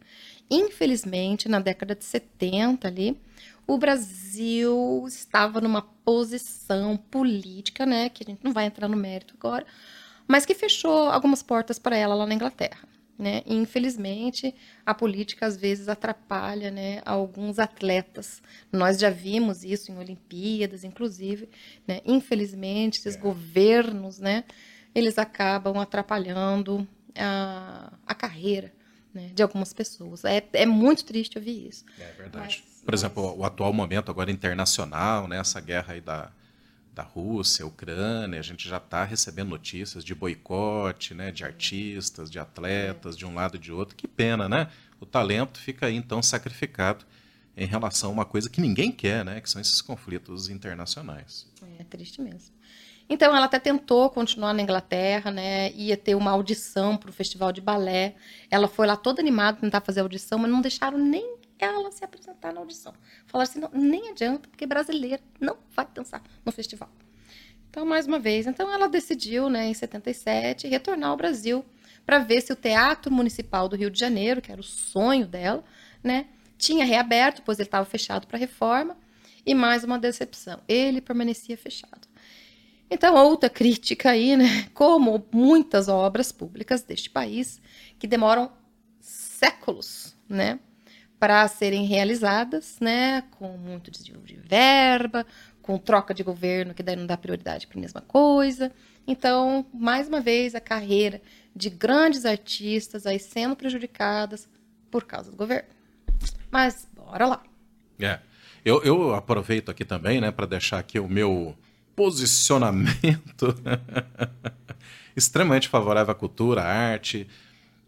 Infelizmente, 0.50 1.48
na 1.48 1.58
década 1.58 1.94
de 1.94 2.04
70 2.04 2.86
ali, 2.86 3.18
o 3.66 3.78
Brasil 3.78 5.06
estava 5.08 5.58
numa 5.58 5.80
posição 5.80 6.98
política, 6.98 7.86
né, 7.86 8.10
que 8.10 8.22
a 8.22 8.26
gente 8.26 8.44
não 8.44 8.52
vai 8.52 8.66
entrar 8.66 8.88
no 8.88 8.96
mérito 8.96 9.34
agora, 9.38 9.66
mas 10.26 10.44
que 10.44 10.54
fechou 10.54 11.08
algumas 11.08 11.42
portas 11.42 11.78
para 11.78 11.96
ela 11.96 12.14
lá 12.14 12.26
na 12.26 12.34
Inglaterra. 12.34 12.86
Né? 13.18 13.42
E, 13.44 13.54
infelizmente, 13.54 14.54
a 14.86 14.94
política 14.94 15.44
às 15.46 15.56
vezes 15.56 15.88
atrapalha 15.88 16.70
né, 16.70 17.02
alguns 17.04 17.58
atletas. 17.58 18.40
Nós 18.72 18.98
já 18.98 19.10
vimos 19.10 19.64
isso 19.64 19.90
em 19.90 19.98
Olimpíadas, 19.98 20.84
inclusive. 20.84 21.48
Né? 21.86 22.00
Infelizmente, 22.06 23.00
esses 23.00 23.16
é. 23.16 23.18
governos, 23.18 24.20
né, 24.20 24.44
eles 24.94 25.18
acabam 25.18 25.78
atrapalhando 25.78 26.86
a, 27.16 27.92
a 28.06 28.14
carreira 28.14 28.72
né, 29.12 29.30
de 29.34 29.42
algumas 29.42 29.72
pessoas. 29.72 30.24
É, 30.24 30.46
é 30.52 30.66
muito 30.66 31.04
triste 31.04 31.38
ouvir 31.38 31.68
isso. 31.68 31.84
É 31.98 32.12
verdade. 32.12 32.62
Mas, 32.64 32.82
Por 32.84 32.94
exemplo, 32.94 33.36
o 33.36 33.44
atual 33.44 33.72
momento 33.72 34.10
agora 34.10 34.30
internacional, 34.30 35.26
né, 35.26 35.38
essa 35.40 35.60
guerra 35.60 35.94
aí 35.94 36.00
da, 36.00 36.30
da 36.98 37.04
Rússia, 37.04 37.64
Ucrânia, 37.64 38.40
a 38.40 38.42
gente 38.42 38.68
já 38.68 38.78
está 38.78 39.04
recebendo 39.04 39.50
notícias 39.50 40.04
de 40.04 40.16
boicote, 40.16 41.14
né, 41.14 41.30
de 41.30 41.44
artistas, 41.44 42.28
de 42.28 42.40
atletas, 42.40 43.16
de 43.16 43.24
um 43.24 43.32
lado 43.32 43.56
e 43.56 43.60
de 43.60 43.70
outro. 43.70 43.94
Que 43.94 44.08
pena, 44.08 44.48
né? 44.48 44.68
O 45.00 45.06
talento 45.06 45.60
fica 45.60 45.86
aí 45.86 45.94
então 45.94 46.20
sacrificado 46.20 47.06
em 47.56 47.66
relação 47.66 48.10
a 48.10 48.12
uma 48.12 48.24
coisa 48.24 48.50
que 48.50 48.60
ninguém 48.60 48.90
quer, 48.90 49.24
né, 49.24 49.40
que 49.40 49.48
são 49.48 49.60
esses 49.60 49.80
conflitos 49.80 50.48
internacionais. 50.48 51.46
É 51.78 51.84
triste 51.84 52.20
mesmo. 52.20 52.52
Então 53.08 53.34
ela 53.34 53.46
até 53.46 53.60
tentou 53.60 54.10
continuar 54.10 54.52
na 54.52 54.60
Inglaterra, 54.60 55.30
né? 55.30 55.72
Ia 55.72 55.96
ter 55.96 56.16
uma 56.16 56.32
audição 56.32 56.96
para 56.96 57.10
o 57.10 57.12
festival 57.12 57.52
de 57.52 57.60
balé. 57.60 58.16
Ela 58.50 58.66
foi 58.66 58.88
lá 58.88 58.96
toda 58.96 59.22
animada 59.22 59.60
tentar 59.60 59.80
fazer 59.82 60.00
a 60.00 60.02
audição, 60.02 60.40
mas 60.40 60.50
não 60.50 60.60
deixaram 60.60 60.98
nem 60.98 61.37
ela 61.58 61.90
se 61.90 62.04
apresentar 62.04 62.52
na 62.52 62.60
audição. 62.60 62.94
Falaram 63.26 63.50
assim, 63.50 63.60
não, 63.60 63.70
nem 63.72 64.10
adianta, 64.10 64.48
porque 64.48 64.66
brasileira 64.66 65.22
não 65.40 65.56
vai 65.74 65.86
dançar 65.92 66.22
no 66.44 66.52
festival. 66.52 66.90
Então, 67.70 67.84
mais 67.84 68.06
uma 68.06 68.18
vez, 68.18 68.46
então 68.46 68.72
ela 68.72 68.88
decidiu, 68.88 69.48
né, 69.50 69.66
em 69.66 69.74
77, 69.74 70.66
retornar 70.66 71.10
ao 71.10 71.16
Brasil 71.16 71.64
para 72.04 72.18
ver 72.18 72.40
se 72.40 72.52
o 72.52 72.56
Teatro 72.56 73.12
Municipal 73.12 73.68
do 73.68 73.76
Rio 73.76 73.90
de 73.90 74.00
Janeiro, 74.00 74.40
que 74.40 74.50
era 74.50 74.60
o 74.60 74.64
sonho 74.64 75.26
dela, 75.26 75.62
né, 76.02 76.26
tinha 76.56 76.84
reaberto, 76.84 77.42
pois 77.42 77.58
ele 77.58 77.68
estava 77.68 77.84
fechado 77.84 78.26
para 78.26 78.38
reforma, 78.38 78.96
e 79.44 79.54
mais 79.54 79.84
uma 79.84 79.98
decepção, 79.98 80.60
ele 80.66 81.00
permanecia 81.00 81.56
fechado. 81.56 82.08
Então, 82.90 83.14
outra 83.14 83.50
crítica 83.50 84.10
aí, 84.10 84.36
né, 84.36 84.68
como 84.72 85.22
muitas 85.30 85.88
obras 85.88 86.32
públicas 86.32 86.82
deste 86.82 87.10
país, 87.10 87.60
que 87.98 88.06
demoram 88.06 88.50
séculos, 89.00 90.16
né, 90.28 90.58
para 91.18 91.46
serem 91.48 91.84
realizadas, 91.84 92.76
né, 92.80 93.22
com 93.32 93.56
muito 93.56 93.90
desvio 93.90 94.20
de 94.24 94.36
verba, 94.36 95.26
com 95.60 95.76
troca 95.76 96.14
de 96.14 96.22
governo, 96.22 96.72
que 96.72 96.82
daí 96.82 96.96
não 96.96 97.06
dá 97.06 97.16
prioridade 97.16 97.66
para 97.66 97.78
a 97.78 97.80
mesma 97.80 98.00
coisa. 98.00 98.72
Então, 99.06 99.66
mais 99.74 100.08
uma 100.08 100.20
vez, 100.20 100.54
a 100.54 100.60
carreira 100.60 101.20
de 101.54 101.68
grandes 101.70 102.24
artistas 102.24 103.06
aí 103.06 103.18
sendo 103.18 103.56
prejudicadas 103.56 104.48
por 104.90 105.04
causa 105.04 105.30
do 105.30 105.36
governo. 105.36 105.68
Mas, 106.50 106.88
bora 106.94 107.26
lá. 107.26 107.42
É. 107.98 108.20
Eu, 108.64 108.82
eu 108.82 109.14
aproveito 109.14 109.70
aqui 109.70 109.84
também, 109.84 110.20
né, 110.20 110.30
para 110.30 110.46
deixar 110.46 110.78
aqui 110.78 110.98
o 110.98 111.08
meu 111.08 111.56
posicionamento 111.96 113.54
extremamente 115.16 115.68
favorável 115.68 116.12
à 116.12 116.14
cultura, 116.14 116.62
à 116.62 116.66
arte, 116.66 117.26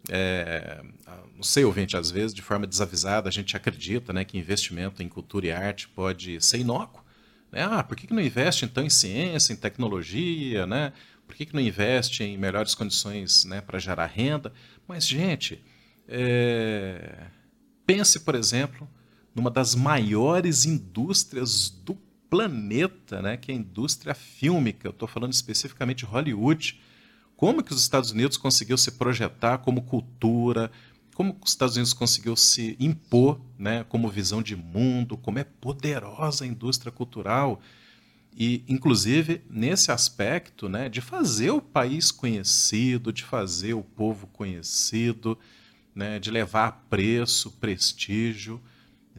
é, 0.09 0.81
não 1.35 1.43
sei, 1.43 1.63
ouvinte, 1.63 1.95
às 1.95 2.09
vezes, 2.09 2.33
de 2.33 2.41
forma 2.41 2.65
desavisada, 2.65 3.29
a 3.29 3.31
gente 3.31 3.55
acredita 3.55 4.11
né, 4.13 4.23
que 4.23 4.37
investimento 4.37 5.03
em 5.03 5.09
cultura 5.09 5.47
e 5.47 5.51
arte 5.51 5.87
pode 5.89 6.39
ser 6.41 6.59
inócuo. 6.59 7.03
Né? 7.51 7.63
Ah, 7.63 7.83
por 7.83 7.95
que, 7.95 8.07
que 8.07 8.13
não 8.13 8.21
investe, 8.21 8.65
então, 8.65 8.83
em 8.83 8.89
ciência, 8.89 9.53
em 9.53 9.55
tecnologia? 9.55 10.65
Né? 10.65 10.93
Por 11.27 11.35
que, 11.35 11.45
que 11.45 11.53
não 11.53 11.61
investe 11.61 12.23
em 12.23 12.37
melhores 12.37 12.73
condições 12.73 13.45
né, 13.45 13.61
para 13.61 13.79
gerar 13.79 14.05
renda? 14.05 14.53
Mas, 14.87 15.07
gente, 15.07 15.63
é... 16.07 17.27
pense, 17.85 18.19
por 18.21 18.35
exemplo, 18.35 18.89
numa 19.35 19.49
das 19.49 19.75
maiores 19.75 20.65
indústrias 20.65 21.69
do 21.69 21.95
planeta, 22.29 23.21
né, 23.21 23.35
que 23.35 23.51
é 23.51 23.55
a 23.55 23.57
indústria 23.57 24.13
fílmica. 24.13 24.87
Eu 24.87 24.91
estou 24.91 25.07
falando 25.07 25.33
especificamente 25.33 25.99
de 25.99 26.05
Hollywood 26.05 26.79
como 27.41 27.63
que 27.63 27.73
os 27.73 27.81
Estados 27.81 28.11
Unidos 28.11 28.37
conseguiu 28.37 28.77
se 28.77 28.91
projetar 28.91 29.57
como 29.57 29.81
cultura, 29.81 30.71
como 31.15 31.35
os 31.43 31.49
Estados 31.49 31.75
Unidos 31.75 31.91
conseguiu 31.91 32.35
se 32.35 32.77
impor 32.79 33.41
né, 33.57 33.83
como 33.83 34.07
visão 34.09 34.43
de 34.43 34.55
mundo, 34.55 35.17
como 35.17 35.39
é 35.39 35.43
poderosa 35.43 36.43
a 36.43 36.47
indústria 36.47 36.91
cultural. 36.91 37.59
E, 38.37 38.63
inclusive, 38.67 39.41
nesse 39.49 39.91
aspecto 39.91 40.69
né, 40.69 40.87
de 40.87 41.01
fazer 41.01 41.49
o 41.49 41.59
país 41.59 42.11
conhecido, 42.11 43.11
de 43.11 43.23
fazer 43.23 43.73
o 43.73 43.81
povo 43.81 44.27
conhecido, 44.27 45.35
né, 45.95 46.19
de 46.19 46.29
levar 46.29 46.85
preço, 46.91 47.49
prestígio. 47.53 48.61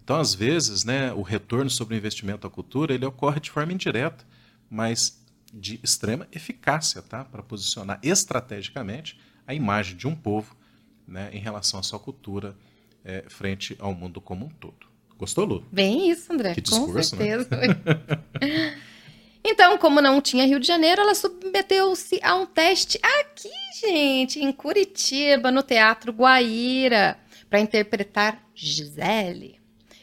Então, 0.00 0.20
às 0.20 0.32
vezes, 0.32 0.84
né, 0.84 1.12
o 1.12 1.22
retorno 1.22 1.68
sobre 1.68 1.96
o 1.96 1.98
investimento 1.98 2.46
à 2.46 2.50
cultura 2.50 2.94
ele 2.94 3.04
ocorre 3.04 3.40
de 3.40 3.50
forma 3.50 3.72
indireta, 3.72 4.24
mas 4.70 5.21
de 5.52 5.78
extrema 5.82 6.26
eficácia 6.32 7.02
tá? 7.02 7.24
para 7.24 7.42
posicionar 7.42 8.00
estrategicamente 8.02 9.20
a 9.46 9.54
imagem 9.54 9.96
de 9.96 10.06
um 10.06 10.14
povo 10.14 10.56
né, 11.06 11.30
em 11.32 11.38
relação 11.38 11.78
à 11.78 11.82
sua 11.82 11.98
cultura 11.98 12.56
é, 13.04 13.24
frente 13.28 13.76
ao 13.78 13.92
mundo 13.92 14.20
como 14.20 14.46
um 14.46 14.48
todo. 14.48 14.86
Gostou, 15.18 15.44
Lu? 15.44 15.66
Bem 15.70 16.10
isso, 16.10 16.32
André. 16.32 16.54
Que 16.54 16.60
discurso, 16.60 17.16
com 17.16 17.22
né? 17.22 17.28
certeza. 17.28 17.48
Né? 17.56 18.78
então, 19.44 19.78
como 19.78 20.00
não 20.00 20.20
tinha 20.20 20.46
Rio 20.46 20.58
de 20.58 20.66
Janeiro, 20.66 21.02
ela 21.02 21.14
submeteu-se 21.14 22.18
a 22.22 22.34
um 22.34 22.46
teste 22.46 22.98
aqui, 23.20 23.50
gente, 23.80 24.40
em 24.40 24.50
Curitiba, 24.50 25.52
no 25.52 25.62
Teatro 25.62 26.12
Guaíra, 26.12 27.18
para 27.48 27.60
interpretar 27.60 28.42
Gisele. 28.54 29.61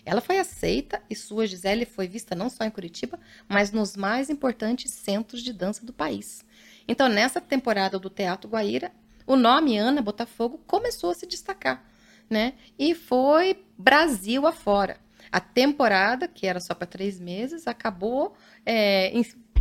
Ela 0.10 0.22
foi 0.22 0.40
aceita 0.40 1.04
e 1.08 1.16
sua 1.16 1.46
Gisele 1.46 1.86
foi 1.86 2.08
vista 2.08 2.34
não 2.34 2.50
só 2.50 2.64
em 2.64 2.72
Curitiba, 2.72 3.20
mas 3.48 3.72
nos 3.72 3.96
mais 3.96 4.28
importantes 4.28 4.92
centros 4.92 5.44
de 5.44 5.54
dança 5.54 5.86
do 5.86 5.94
país. 5.94 6.44
Então, 6.88 7.08
nessa 7.08 7.40
temporada 7.40 8.00
do 8.00 8.10
Teatro 8.10 8.50
Guaíra, 8.50 8.92
o 9.28 9.36
nome 9.36 9.78
Ana 9.78 10.02
Botafogo 10.02 10.60
começou 10.66 11.12
a 11.12 11.14
se 11.14 11.28
destacar. 11.28 11.86
né? 12.28 12.54
E 12.78 12.96
foi 12.96 13.64
Brasil 13.78 14.48
afora. 14.48 14.98
A 15.32 15.40
temporada, 15.40 16.28
que 16.28 16.48
era 16.48 16.60
só 16.60 16.74
para 16.74 16.88
três 16.88 17.20
meses, 17.20 17.68
acabou 17.68 18.34
é, 18.66 19.12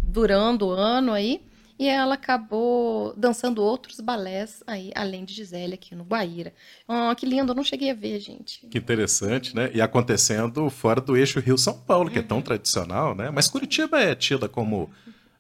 durando 0.02 0.68
o 0.68 0.70
ano 0.70 1.12
aí. 1.12 1.42
E 1.78 1.86
ela 1.86 2.14
acabou 2.14 3.14
dançando 3.16 3.62
outros 3.62 4.00
balés 4.00 4.64
aí, 4.66 4.90
além 4.96 5.24
de 5.24 5.32
Gisele 5.32 5.74
aqui 5.74 5.94
no 5.94 6.02
Guaíra. 6.02 6.52
Oh, 6.88 7.14
que 7.14 7.24
lindo, 7.24 7.52
eu 7.52 7.56
não 7.56 7.62
cheguei 7.62 7.90
a 7.92 7.94
ver, 7.94 8.18
gente. 8.18 8.66
Que 8.66 8.78
interessante, 8.78 9.54
né? 9.54 9.70
E 9.72 9.80
acontecendo 9.80 10.68
fora 10.70 11.00
do 11.00 11.16
eixo 11.16 11.38
Rio-São 11.38 11.78
Paulo, 11.80 12.10
que 12.10 12.18
é 12.18 12.22
tão 12.22 12.38
uhum. 12.38 12.42
tradicional, 12.42 13.14
né? 13.14 13.30
Mas 13.30 13.48
Curitiba 13.48 14.00
é 14.00 14.14
tida 14.16 14.48
como 14.48 14.90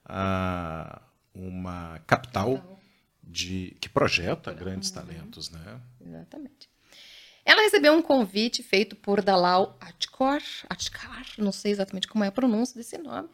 a, 0.04 1.02
uma 1.34 2.00
capital 2.06 2.78
de 3.20 3.76
que 3.80 3.88
projeta 3.88 4.52
grandes 4.52 4.90
uhum. 4.90 4.94
talentos, 4.94 5.50
né? 5.50 5.80
Exatamente. 6.00 6.68
Ela 7.44 7.62
recebeu 7.62 7.94
um 7.94 8.02
convite 8.02 8.62
feito 8.62 8.94
por 8.94 9.22
Dalal 9.22 9.76
Atkar, 9.80 10.42
Atkar, 10.68 11.26
não 11.38 11.50
sei 11.50 11.72
exatamente 11.72 12.06
como 12.06 12.22
é 12.22 12.28
a 12.28 12.32
pronúncia 12.32 12.76
desse 12.76 12.98
nome, 12.98 13.28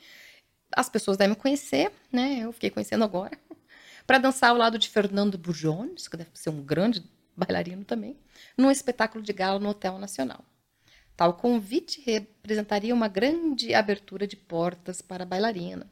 as 0.75 0.89
pessoas 0.89 1.17
devem 1.17 1.35
conhecer, 1.35 1.93
né? 2.13 2.41
Eu 2.41 2.53
fiquei 2.53 2.71
conhecendo 2.71 3.05
agora. 3.05 3.39
para 4.07 4.19
dançar 4.19 4.51
ao 4.51 4.57
lado 4.57 4.79
de 4.79 4.89
Fernando 4.89 5.39
Burjones, 5.39 6.09
que 6.09 6.17
deve 6.17 6.31
ser 6.35 6.51
um 6.51 6.63
grande 6.63 7.03
bailarino 7.37 7.85
também, 7.85 8.17
num 8.57 8.71
espetáculo 8.71 9.23
de 9.23 9.33
gala 9.33 9.59
no 9.59 9.71
Hotel 9.71 9.99
Nacional. 9.99 10.45
Tal 11.17 11.35
convite 11.35 12.03
representaria 12.05 12.95
uma 12.95 13.09
grande 13.09 13.73
abertura 13.75 14.27
de 14.27 14.37
portas 14.37 15.01
para 15.01 15.23
a 15.23 15.27
bailarina. 15.27 15.89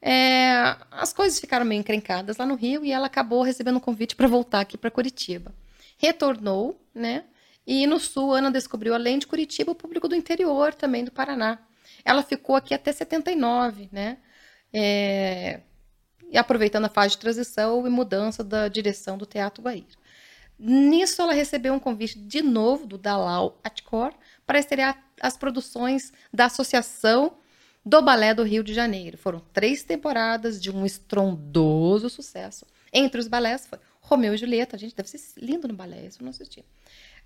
É, 0.00 0.76
as 0.90 1.14
coisas 1.14 1.40
ficaram 1.40 1.64
meio 1.64 1.80
encrencadas 1.80 2.36
lá 2.36 2.44
no 2.44 2.54
Rio 2.54 2.84
e 2.84 2.92
ela 2.92 3.06
acabou 3.06 3.42
recebendo 3.42 3.76
um 3.76 3.80
convite 3.80 4.14
para 4.14 4.28
voltar 4.28 4.60
aqui 4.60 4.76
para 4.76 4.90
Curitiba. 4.90 5.54
Retornou, 5.96 6.78
né? 6.94 7.24
E 7.66 7.86
no 7.86 7.98
Sul, 7.98 8.34
Ana 8.34 8.50
descobriu, 8.50 8.94
além 8.94 9.18
de 9.18 9.26
Curitiba, 9.26 9.72
o 9.72 9.74
público 9.74 10.06
do 10.06 10.14
interior 10.14 10.74
também 10.74 11.02
do 11.02 11.10
Paraná. 11.10 11.58
Ela 12.04 12.22
ficou 12.22 12.54
aqui 12.56 12.74
até 12.74 12.92
79, 12.92 13.88
né? 13.90 14.18
É, 14.72 15.60
e 16.30 16.36
aproveitando 16.36 16.84
a 16.86 16.88
fase 16.88 17.10
de 17.10 17.18
transição 17.18 17.86
e 17.86 17.90
mudança 17.90 18.42
da 18.42 18.68
direção 18.68 19.16
do 19.16 19.26
Teatro 19.26 19.62
Guaíra. 19.62 19.86
Nisso, 20.58 21.20
ela 21.20 21.32
recebeu 21.32 21.74
um 21.74 21.80
convite 21.80 22.18
de 22.18 22.42
novo 22.42 22.86
do 22.86 22.96
Dalal 22.96 23.58
Atcor 23.62 24.12
para 24.46 24.58
estrear 24.58 25.02
as 25.20 25.36
produções 25.36 26.12
da 26.32 26.46
Associação 26.46 27.36
do 27.84 28.00
Balé 28.00 28.32
do 28.32 28.42
Rio 28.42 28.64
de 28.64 28.72
Janeiro. 28.72 29.18
Foram 29.18 29.40
três 29.52 29.82
temporadas 29.82 30.60
de 30.60 30.70
um 30.70 30.86
estrondoso 30.86 32.08
sucesso. 32.08 32.66
Entre 32.92 33.20
os 33.20 33.28
balés 33.28 33.66
foi 33.66 33.78
Romeu 34.00 34.34
e 34.34 34.36
Julieta. 34.36 34.76
A 34.76 34.78
gente 34.78 34.94
deve 34.94 35.08
ser 35.08 35.20
lindo 35.36 35.68
no 35.68 35.74
balé, 35.74 36.06
isso 36.06 36.20
eu 36.20 36.24
não 36.24 36.30
assisti. 36.30 36.64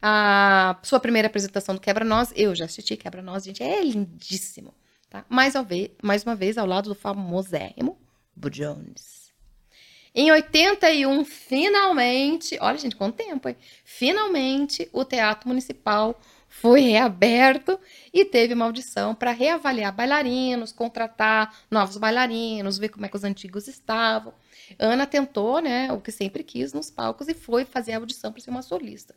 A 0.00 0.78
sua 0.82 1.00
primeira 1.00 1.26
apresentação 1.26 1.74
do 1.74 1.80
Quebra-Nós, 1.80 2.32
eu 2.36 2.54
já 2.54 2.66
assisti 2.66 2.96
Quebra-Nós, 2.96 3.44
gente, 3.44 3.62
é 3.62 3.82
lindíssimo. 3.82 4.74
Tá? 5.10 5.24
Mais, 5.28 5.56
ao 5.56 5.64
ver, 5.64 5.96
mais 6.02 6.22
uma 6.22 6.34
vez, 6.34 6.58
ao 6.58 6.66
lado 6.66 6.88
do 6.88 6.94
famosérrimo 6.94 7.98
Jones. 8.50 9.32
Em 10.14 10.30
81, 10.30 11.24
finalmente, 11.24 12.56
olha, 12.60 12.78
gente, 12.78 12.96
quanto 12.96 13.16
tempo, 13.16 13.48
hein? 13.48 13.56
Finalmente, 13.84 14.88
o 14.92 15.04
Teatro 15.04 15.48
Municipal 15.48 16.18
foi 16.48 16.80
reaberto 16.80 17.78
e 18.12 18.24
teve 18.24 18.54
uma 18.54 18.64
audição 18.64 19.14
para 19.14 19.30
reavaliar 19.30 19.94
bailarinos, 19.94 20.72
contratar 20.72 21.54
novos 21.70 21.96
bailarinos, 21.96 22.78
ver 22.78 22.88
como 22.88 23.06
é 23.06 23.08
que 23.08 23.16
os 23.16 23.24
antigos 23.24 23.68
estavam. 23.68 24.32
Ana 24.78 25.06
tentou, 25.06 25.60
né, 25.60 25.90
o 25.92 26.00
que 26.00 26.10
sempre 26.10 26.42
quis 26.42 26.72
nos 26.72 26.90
palcos 26.90 27.28
e 27.28 27.34
foi 27.34 27.64
fazer 27.64 27.92
a 27.92 27.98
audição 27.98 28.32
para 28.32 28.42
ser 28.42 28.50
uma 28.50 28.62
solista. 28.62 29.14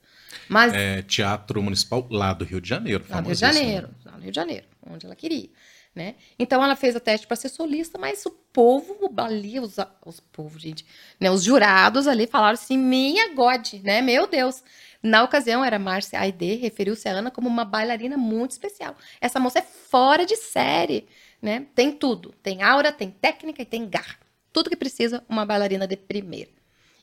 Mas 0.48 0.74
é, 0.74 1.02
Teatro 1.02 1.62
Municipal 1.62 2.08
lá 2.10 2.34
do 2.34 2.46
Rio 2.46 2.62
de 2.62 2.70
Janeiro, 2.70 3.04
lá 3.10 3.22
do 3.22 3.26
Rio 3.26 3.36
de 3.36 3.42
Janeiro, 3.42 3.90
lá 4.06 4.12
no 4.14 4.22
Rio 4.22 4.32
de 4.32 4.36
Janeiro, 4.36 4.68
onde 4.86 5.06
ela 5.06 5.16
queria, 5.16 5.50
né? 5.94 6.16
Então 6.40 6.64
ela 6.64 6.76
fez 6.76 6.96
a 6.96 7.00
teste 7.00 7.28
para 7.28 7.36
ser 7.36 7.50
solista, 7.50 7.98
mas 7.98 8.26
o 8.26 8.32
povo 8.54 9.12
ali, 9.18 9.60
os, 9.60 9.76
os 10.06 10.20
povo, 10.20 10.58
gente, 10.58 10.86
né, 11.20 11.30
os 11.30 11.44
jurados 11.44 12.08
ali 12.08 12.28
falaram 12.28 12.54
assim, 12.54 12.78
minha 12.78 13.34
God, 13.34 13.74
né? 13.84 14.02
Meu 14.02 14.28
Deus. 14.28 14.64
Na 15.04 15.24
ocasião, 15.24 15.66
era 15.66 15.80
Márcia 15.80 16.20
Aide, 16.20 16.56
referiu-se 16.56 17.08
a 17.10 17.12
Ana 17.12 17.32
como 17.32 17.48
uma 17.48 17.66
bailarina 17.66 18.18
muito 18.18 18.52
especial. 18.52 18.96
Essa 19.20 19.40
moça 19.40 19.60
é 19.60 19.62
fora 19.62 20.26
de 20.26 20.36
série, 20.36 21.08
né? 21.42 21.66
Tem 21.74 21.92
tudo. 21.92 22.34
Tem 22.44 22.62
aura, 22.62 22.92
tem 22.92 23.10
técnica 23.10 23.62
e 23.62 23.66
tem 23.66 23.90
garra. 23.90 24.18
Tudo 24.54 24.70
que 24.70 24.76
precisa 24.76 25.24
uma 25.28 25.46
bailarina 25.46 25.88
de 25.88 25.98
primeira. 25.98 26.52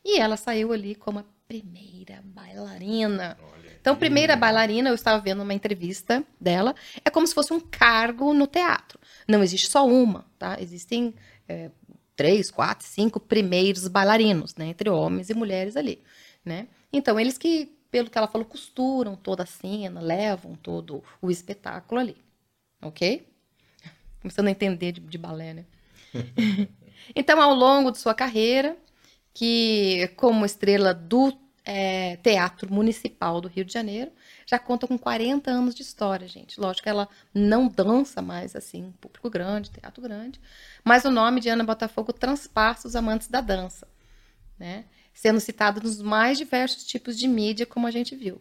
E 0.04 0.18
ela 0.18 0.36
saiu 0.36 0.72
ali 0.72 0.94
como 0.94 1.18
a 1.18 1.24
primeira 1.48 2.22
bailarina. 2.24 3.36
Então, 3.80 3.96
primeira 3.96 4.36
bailarina, 4.36 4.90
eu 4.90 4.94
estava 4.94 5.20
vendo 5.20 5.42
uma 5.42 5.54
entrevista 5.54 6.22
dela, 6.40 6.74
é 7.04 7.10
como 7.10 7.26
se 7.26 7.34
fosse 7.34 7.52
um 7.52 7.60
cargo 7.60 8.34
no 8.34 8.46
teatro. 8.46 8.98
Não 9.26 9.42
existe 9.42 9.68
só 9.68 9.86
uma, 9.86 10.26
tá? 10.38 10.56
Existem 10.60 11.14
é, 11.48 11.70
três, 12.14 12.50
quatro, 12.50 12.86
cinco 12.86 13.18
primeiros 13.18 13.88
bailarinos, 13.88 14.54
né? 14.56 14.66
Entre 14.66 14.90
homens 14.90 15.30
e 15.30 15.34
mulheres 15.34 15.76
ali, 15.76 16.02
né? 16.44 16.68
Então, 16.92 17.18
eles 17.18 17.38
que 17.38 17.77
pelo 17.90 18.10
que 18.10 18.18
ela 18.18 18.28
falou, 18.28 18.46
costuram 18.46 19.16
toda 19.16 19.42
a 19.42 19.46
cena, 19.46 20.00
levam 20.00 20.54
todo 20.56 21.02
o 21.20 21.30
espetáculo 21.30 22.00
ali. 22.00 22.16
Ok? 22.82 23.26
Começando 24.20 24.48
a 24.48 24.50
entender 24.50 24.92
de, 24.92 25.00
de 25.00 25.18
balé, 25.18 25.54
né? 25.54 25.64
então, 27.14 27.40
ao 27.40 27.54
longo 27.54 27.90
de 27.90 27.98
sua 27.98 28.14
carreira, 28.14 28.76
que 29.32 30.08
como 30.16 30.44
estrela 30.44 30.92
do 30.92 31.32
é, 31.64 32.16
Teatro 32.16 32.72
Municipal 32.72 33.42
do 33.42 33.48
Rio 33.48 33.62
de 33.62 33.72
Janeiro, 33.72 34.10
já 34.46 34.58
conta 34.58 34.86
com 34.86 34.96
40 34.98 35.50
anos 35.50 35.74
de 35.74 35.82
história, 35.82 36.26
gente. 36.26 36.58
Lógico 36.58 36.84
que 36.84 36.88
ela 36.88 37.06
não 37.34 37.68
dança 37.68 38.22
mais 38.22 38.56
assim, 38.56 38.92
público 38.98 39.28
grande, 39.28 39.70
teatro 39.70 40.02
grande, 40.02 40.40
mas 40.82 41.04
o 41.04 41.10
nome 41.10 41.40
de 41.40 41.50
Ana 41.50 41.62
Botafogo 41.62 42.10
transpassa 42.10 42.88
os 42.88 42.96
amantes 42.96 43.28
da 43.28 43.42
dança, 43.42 43.86
né? 44.58 44.86
Sendo 45.18 45.40
citada 45.40 45.80
nos 45.80 46.00
mais 46.00 46.38
diversos 46.38 46.84
tipos 46.84 47.18
de 47.18 47.26
mídia, 47.26 47.66
como 47.66 47.88
a 47.88 47.90
gente 47.90 48.14
viu. 48.14 48.40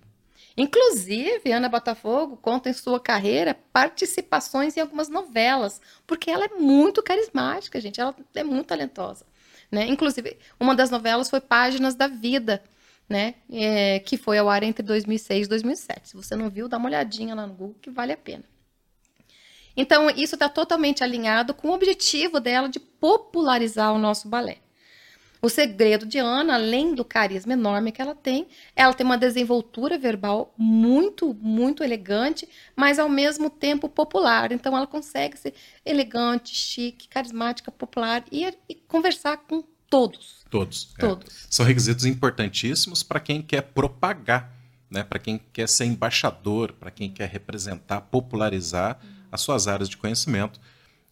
Inclusive, 0.55 1.51
Ana 1.51 1.67
Botafogo 1.67 2.37
conta 2.37 2.69
em 2.69 2.73
sua 2.73 2.99
carreira 2.99 3.57
participações 3.73 4.77
em 4.77 4.81
algumas 4.81 5.09
novelas, 5.09 5.81
porque 6.05 6.29
ela 6.29 6.45
é 6.45 6.49
muito 6.49 7.01
carismática, 7.01 7.81
gente, 7.81 7.99
ela 7.99 8.15
é 8.35 8.43
muito 8.43 8.67
talentosa. 8.67 9.25
Né? 9.71 9.87
Inclusive, 9.87 10.37
uma 10.59 10.75
das 10.75 10.91
novelas 10.91 11.31
foi 11.31 11.41
Páginas 11.41 11.95
da 11.95 12.07
Vida, 12.07 12.63
né? 13.09 13.35
É, 13.51 13.99
que 13.99 14.15
foi 14.15 14.37
ao 14.37 14.47
ar 14.47 14.61
entre 14.61 14.83
2006 14.83 15.47
e 15.47 15.49
2007. 15.49 16.09
Se 16.09 16.15
você 16.15 16.35
não 16.35 16.47
viu, 16.47 16.67
dá 16.67 16.77
uma 16.77 16.89
olhadinha 16.89 17.33
lá 17.33 17.47
no 17.47 17.53
Google 17.53 17.77
que 17.81 17.89
vale 17.89 18.13
a 18.13 18.17
pena. 18.17 18.43
Então, 19.75 20.11
isso 20.11 20.35
está 20.35 20.47
totalmente 20.47 21.03
alinhado 21.03 21.55
com 21.55 21.69
o 21.69 21.73
objetivo 21.73 22.39
dela 22.39 22.69
de 22.69 22.79
popularizar 22.79 23.93
o 23.93 23.97
nosso 23.97 24.27
balé. 24.27 24.59
O 25.41 25.49
segredo 25.49 26.05
de 26.05 26.17
Ana, 26.17 26.55
além 26.55 26.95
do 26.95 27.05
carisma 27.05 27.53
enorme 27.53 27.91
que 27.91 28.01
ela 28.01 28.15
tem, 28.15 28.47
ela 28.75 28.93
tem 28.93 29.05
uma 29.05 29.17
desenvoltura 29.17 29.97
verbal 29.97 30.53
muito, 30.57 31.33
muito 31.35 31.83
elegante, 31.83 32.47
mas 32.75 32.99
ao 32.99 33.09
mesmo 33.09 33.49
tempo 33.49 33.87
popular. 33.87 34.51
Então 34.51 34.75
ela 34.75 34.87
consegue 34.87 35.37
ser 35.37 35.53
elegante, 35.85 36.55
chique, 36.55 37.07
carismática, 37.07 37.71
popular 37.71 38.23
e, 38.31 38.45
e 38.67 38.75
conversar 38.75 39.37
com 39.37 39.63
todos. 39.89 40.45
Todos. 40.49 40.93
É. 40.97 41.01
Todos. 41.01 41.27
É. 41.27 41.47
São 41.49 41.65
requisitos 41.65 42.05
importantíssimos 42.05 43.03
para 43.03 43.19
quem 43.19 43.41
quer 43.41 43.61
propagar, 43.61 44.51
né? 44.89 45.03
para 45.03 45.19
quem 45.19 45.39
quer 45.53 45.67
ser 45.67 45.85
embaixador, 45.85 46.73
para 46.73 46.91
quem 46.91 47.11
quer 47.11 47.29
representar, 47.29 48.01
popularizar 48.01 48.99
as 49.31 49.41
suas 49.41 49.67
áreas 49.67 49.89
de 49.89 49.97
conhecimento 49.97 50.59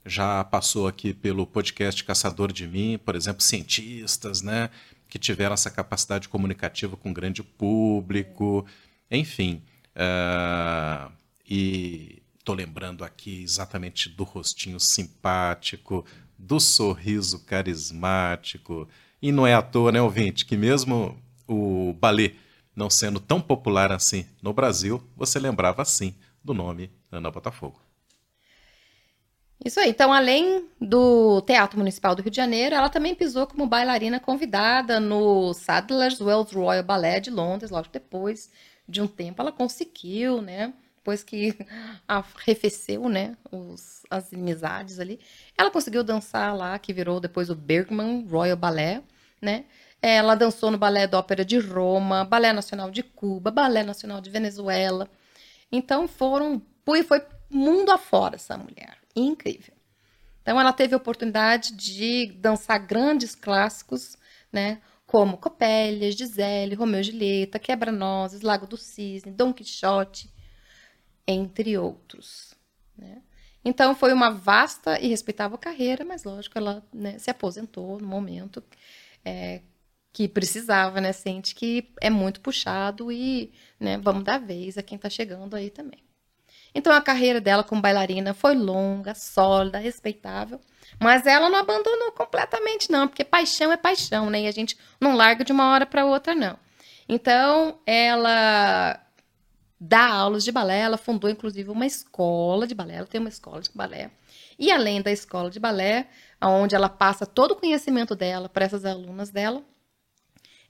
já 0.06 0.44
passou 0.44 0.88
aqui 0.88 1.14
pelo 1.14 1.48
podcast 1.48 2.04
Caçador 2.04 2.52
de 2.52 2.68
Mim, 2.68 3.00
por 3.04 3.16
exemplo, 3.16 3.42
cientistas, 3.42 4.42
né, 4.42 4.70
que 5.10 5.18
tiveram 5.18 5.54
essa 5.54 5.72
capacidade 5.72 6.30
comunicativa 6.30 6.96
com 6.96 7.12
grande 7.12 7.42
público, 7.42 8.66
enfim. 9.10 9.64
Uh, 9.96 11.12
e 11.50 12.22
estou 12.38 12.54
lembrando 12.54 13.04
aqui 13.04 13.42
exatamente 13.42 14.10
do 14.10 14.24
rostinho 14.24 14.80
simpático, 14.80 16.06
do 16.38 16.60
sorriso 16.60 17.40
carismático. 17.40 18.88
E 19.22 19.32
não 19.32 19.48
é 19.48 19.56
à 19.56 19.62
toa, 19.62 19.92
né, 19.92 20.02
ouvinte, 20.02 20.46
que 20.46 20.56
mesmo 20.56 21.18
o 21.48 21.94
balé 21.94 22.34
não 22.76 22.90
sendo 22.90 23.20
tão 23.20 23.40
popular 23.42 23.92
assim 23.92 24.26
no 24.42 24.54
Brasil, 24.54 25.02
você 25.16 25.40
lembrava 25.40 25.82
assim 25.82 26.14
do 26.44 26.54
nome 26.54 26.92
Ana 27.12 27.32
Botafogo. 27.32 27.85
Isso 29.64 29.80
aí. 29.80 29.90
Então, 29.90 30.12
além 30.12 30.70
do 30.80 31.42
Teatro 31.42 31.78
Municipal 31.78 32.14
do 32.14 32.22
Rio 32.22 32.32
de 32.32 32.38
Janeiro, 32.38 32.76
ela 32.76 32.90
também 32.90 33.16
pisou 33.16 33.48
como 33.48 33.66
bailarina 33.66 34.20
convidada 34.20 35.00
no 35.00 35.54
Sadler's 35.54 36.20
Wells 36.20 36.54
Royal 36.54 36.84
Ballet 36.84 37.22
de 37.22 37.32
Londres, 37.32 37.72
logo 37.72 37.88
depois 37.92 38.52
de 38.88 39.02
um 39.02 39.08
tempo. 39.08 39.42
Ela 39.42 39.52
conseguiu, 39.52 40.42
né? 40.42 40.74
Depois 40.98 41.24
que 41.24 41.56
arrefeceu, 42.08 43.08
né? 43.08 43.38
Os, 43.52 44.04
as 44.10 44.34
amizades 44.34 45.00
ali. 45.00 45.20
Ela 45.58 45.72
conseguiu 45.72 46.04
dançar 46.04 46.56
lá, 46.56 46.78
que 46.78 46.94
virou 46.94 47.20
depois 47.20 47.50
o 47.50 47.56
Bergman 47.56 48.26
Royal 48.28 48.58
Ballet, 48.58 49.02
né? 49.42 49.66
Ela 50.02 50.36
dançou 50.36 50.70
no 50.70 50.78
Balé 50.78 51.08
da 51.08 51.18
Ópera 51.18 51.44
de 51.44 51.58
Roma, 51.58 52.26
Balé 52.26 52.54
Nacional 52.54 52.92
de 52.92 53.02
Cuba, 53.02 53.50
Balé 53.50 53.82
Nacional 53.84 54.22
de 54.22 54.30
Venezuela. 54.30 55.10
Então 55.72 56.08
foram, 56.08 56.62
foi 56.86 57.24
mundo 57.50 57.92
afora 57.92 58.36
essa 58.36 58.56
mulher. 58.56 59.05
Incrível. 59.16 59.74
Então 60.42 60.60
ela 60.60 60.74
teve 60.74 60.94
a 60.94 60.98
oportunidade 60.98 61.74
de 61.74 62.28
dançar 62.38 62.80
grandes 62.80 63.34
clássicos, 63.34 64.18
né? 64.52 64.82
Como 65.06 65.38
Copélia, 65.38 66.12
Gisele, 66.12 66.76
Romeu 66.76 67.00
e 67.00 67.04
Julieta, 67.04 67.60
Quebra-Nozes, 67.60 68.42
Lago 68.42 68.68
do 68.68 68.78
Cisne, 68.78 69.32
Dom 69.32 69.54
Quixote, 69.54 70.32
entre 71.28 71.78
outros. 71.78 72.54
Né? 72.98 73.22
Então 73.64 73.96
foi 73.96 74.14
uma 74.14 74.30
vasta 74.30 75.00
e 75.00 75.08
respeitável 75.08 75.58
carreira, 75.58 76.06
mas 76.06 76.24
lógico, 76.24 76.58
ela 76.58 76.86
né, 76.94 77.18
se 77.18 77.30
aposentou 77.32 78.00
no 78.00 78.08
momento 78.08 78.64
é, 79.24 79.62
que 80.14 80.28
precisava, 80.28 81.02
né? 81.02 81.12
Sente 81.12 81.56
que 81.56 81.92
é 82.00 82.10
muito 82.10 82.40
puxado 82.40 83.12
e 83.12 83.52
né, 83.80 83.98
vamos 83.98 84.24
dar 84.24 84.38
vez 84.38 84.78
a 84.78 84.84
quem 84.84 84.96
está 84.96 85.10
chegando 85.10 85.56
aí 85.56 85.72
também. 85.72 86.05
Então 86.76 86.92
a 86.92 87.02
carreira 87.02 87.40
dela 87.40 87.64
como 87.64 87.82
bailarina 87.82 88.34
foi 88.34 88.54
longa, 88.54 89.16
sólida, 89.16 89.80
respeitável, 89.80 90.60
mas 91.00 91.26
ela 91.26 91.50
não 91.50 91.60
abandonou 91.60 92.12
completamente 92.12 92.92
não, 92.92 93.08
porque 93.08 93.24
paixão 93.24 93.72
é 93.72 93.78
paixão, 93.78 94.30
né? 94.30 94.42
E 94.42 94.48
a 94.48 94.52
gente 94.52 94.78
não 95.00 95.16
larga 95.16 95.46
de 95.46 95.54
uma 95.54 95.72
hora 95.72 95.86
para 95.86 96.06
outra 96.06 96.36
não. 96.36 96.60
Então 97.08 97.80
ela 97.86 99.00
dá 99.80 100.06
aulas 100.06 100.44
de 100.44 100.52
balé, 100.52 100.82
ela 100.82 100.98
fundou 100.98 101.30
inclusive 101.30 101.70
uma 101.70 101.86
escola 101.86 102.68
de 102.68 102.76
balé, 102.76 102.96
ela 102.96 103.08
tem 103.08 103.22
uma 103.22 103.30
escola 103.30 103.62
de 103.62 103.70
balé. 103.74 104.12
E 104.60 104.70
além 104.70 105.02
da 105.02 105.12
escola 105.12 105.50
de 105.50 105.60
balé, 105.60 106.08
onde 106.42 106.76
ela 106.76 106.90
passa 106.90 107.26
todo 107.26 107.52
o 107.52 107.56
conhecimento 107.56 108.16
dela 108.16 108.50
para 108.50 108.66
essas 108.66 108.84
alunas 108.84 109.30
dela, 109.30 109.64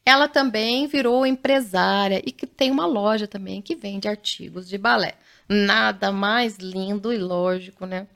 ela 0.06 0.28
também 0.28 0.86
virou 0.86 1.26
empresária 1.26 2.22
e 2.26 2.32
que 2.32 2.46
tem 2.46 2.70
uma 2.70 2.86
loja 2.86 3.28
também 3.28 3.62
que 3.62 3.76
vende 3.76 4.08
artigos 4.08 4.70
de 4.70 4.78
balé. 4.78 5.16
Nada 5.50 6.12
mais 6.12 6.58
lindo 6.58 7.12
e 7.12 7.18
lógico, 7.18 7.88
né? 7.88 8.08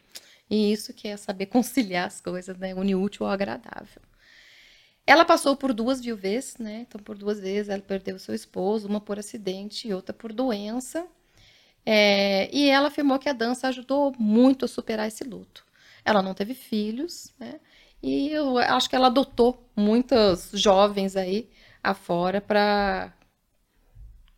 E 0.47 0.71
isso 0.71 0.93
que 0.93 1.07
é 1.07 1.17
saber 1.17 1.47
conciliar 1.47 2.05
as 2.05 2.21
coisas, 2.21 2.57
né? 2.57 2.75
Unir 2.75 2.95
ao 3.19 3.27
agradável. 3.27 4.01
Ela 5.05 5.25
passou 5.25 5.55
por 5.55 5.73
duas 5.73 5.99
viuvez, 5.99 6.57
né? 6.59 6.85
Então, 6.87 7.01
por 7.01 7.17
duas 7.17 7.39
vezes 7.39 7.69
ela 7.69 7.81
perdeu 7.81 8.19
seu 8.19 8.35
esposo, 8.35 8.87
uma 8.87 9.01
por 9.01 9.17
acidente 9.17 9.87
e 9.87 9.93
outra 9.93 10.13
por 10.13 10.31
doença. 10.31 11.07
É, 11.83 12.47
e 12.55 12.69
ela 12.69 12.89
afirmou 12.89 13.17
que 13.17 13.27
a 13.27 13.33
dança 13.33 13.67
ajudou 13.67 14.13
muito 14.19 14.65
a 14.65 14.67
superar 14.67 15.07
esse 15.07 15.23
luto. 15.23 15.65
Ela 16.05 16.21
não 16.21 16.35
teve 16.35 16.53
filhos, 16.53 17.33
né? 17.39 17.59
E 18.03 18.29
eu 18.29 18.59
acho 18.59 18.87
que 18.89 18.95
ela 18.95 19.07
adotou 19.07 19.67
muitos 19.75 20.51
jovens 20.53 21.15
aí 21.15 21.49
afora 21.83 22.41
para 22.41 23.13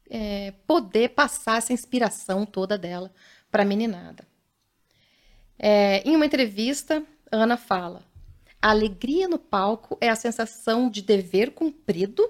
é, 0.10 0.54
poder 0.67 1.10
passar 1.10 1.58
essa 1.58 1.73
inspiração 1.73 2.45
toda 2.45 2.77
dela 2.77 3.12
para 3.49 3.63
a 3.63 3.65
meninada. 3.65 4.27
É, 5.58 6.01
em 6.08 6.15
uma 6.15 6.25
entrevista, 6.25 7.04
Ana 7.32 7.58
fala: 7.58 8.04
a 8.62 8.69
alegria 8.69 9.27
no 9.27 9.39
palco 9.39 9.97
é 10.01 10.10
a 10.10 10.15
sensação 10.15 10.89
de 10.89 11.01
dever 11.01 11.51
cumprido 11.51 12.27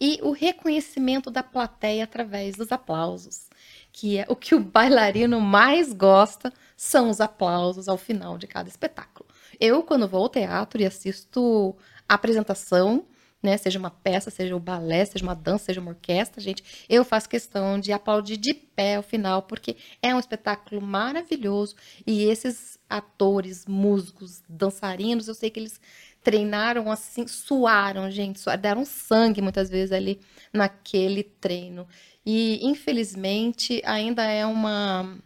e 0.00 0.20
o 0.22 0.30
reconhecimento 0.30 1.30
da 1.30 1.42
plateia 1.42 2.04
através 2.04 2.54
dos 2.54 2.70
aplausos, 2.70 3.48
que 3.92 4.16
é 4.18 4.26
o 4.28 4.36
que 4.36 4.54
o 4.54 4.60
bailarino 4.60 5.40
mais 5.40 5.92
gosta 5.92 6.52
são 6.76 7.10
os 7.10 7.20
aplausos 7.20 7.88
ao 7.88 7.98
final 7.98 8.38
de 8.38 8.46
cada 8.46 8.68
espetáculo. 8.68 9.28
Eu, 9.58 9.82
quando 9.82 10.06
vou 10.06 10.22
ao 10.22 10.28
teatro 10.28 10.80
e 10.80 10.86
assisto 10.86 11.76
a 12.08 12.14
apresentação, 12.14 13.04
né? 13.42 13.56
Seja 13.56 13.78
uma 13.78 13.90
peça, 13.90 14.30
seja 14.30 14.54
o 14.56 14.60
balé, 14.60 15.04
seja 15.04 15.24
uma 15.24 15.34
dança, 15.34 15.66
seja 15.66 15.80
uma 15.80 15.90
orquestra, 15.90 16.40
gente, 16.40 16.62
eu 16.88 17.04
faço 17.04 17.28
questão 17.28 17.78
de 17.78 17.92
aplaudir 17.92 18.36
de 18.36 18.52
pé 18.54 18.96
ao 18.96 19.02
final, 19.02 19.42
porque 19.42 19.76
é 20.02 20.14
um 20.14 20.18
espetáculo 20.18 20.80
maravilhoso 20.80 21.76
e 22.06 22.24
esses 22.24 22.78
atores, 22.88 23.66
músicos, 23.66 24.42
dançarinos, 24.48 25.28
eu 25.28 25.34
sei 25.34 25.50
que 25.50 25.60
eles 25.60 25.80
treinaram 26.22 26.90
assim, 26.90 27.26
suaram, 27.26 28.10
gente, 28.10 28.40
suaram, 28.40 28.60
deram 28.60 28.84
sangue 28.84 29.40
muitas 29.40 29.70
vezes 29.70 29.92
ali 29.92 30.20
naquele 30.52 31.22
treino. 31.22 31.86
E 32.26 32.66
infelizmente 32.66 33.80
ainda 33.84 34.24
é 34.24 34.44
uma 34.44 35.16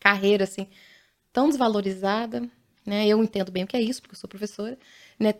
carreira 0.00 0.44
assim 0.44 0.68
tão 1.32 1.48
desvalorizada, 1.48 2.48
né? 2.84 3.06
Eu 3.06 3.22
entendo 3.22 3.52
bem 3.52 3.64
o 3.64 3.66
que 3.66 3.76
é 3.76 3.80
isso, 3.80 4.02
porque 4.02 4.14
eu 4.14 4.18
sou 4.18 4.28
professora, 4.28 4.78
né? 5.18 5.34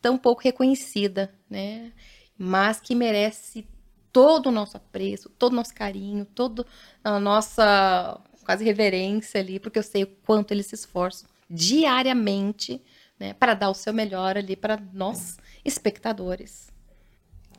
Tão 0.00 0.18
pouco 0.18 0.42
reconhecida, 0.42 1.32
né? 1.48 1.92
Mas 2.36 2.80
que 2.80 2.94
merece 2.94 3.66
todo 4.12 4.46
o 4.46 4.52
nosso 4.52 4.76
apreço, 4.76 5.28
todo 5.28 5.52
o 5.52 5.56
nosso 5.56 5.74
carinho, 5.74 6.24
toda 6.24 6.66
a 7.04 7.20
nossa 7.20 8.20
quase 8.44 8.64
reverência 8.64 9.40
ali, 9.40 9.60
porque 9.60 9.78
eu 9.78 9.82
sei 9.82 10.02
o 10.02 10.06
quanto 10.06 10.50
eles 10.52 10.66
se 10.66 10.74
esforçam 10.74 11.28
diariamente, 11.48 12.82
né, 13.18 13.34
para 13.34 13.54
dar 13.54 13.70
o 13.70 13.74
seu 13.74 13.92
melhor 13.92 14.36
ali 14.36 14.56
para 14.56 14.80
nós 14.92 15.38
espectadores. 15.64 16.68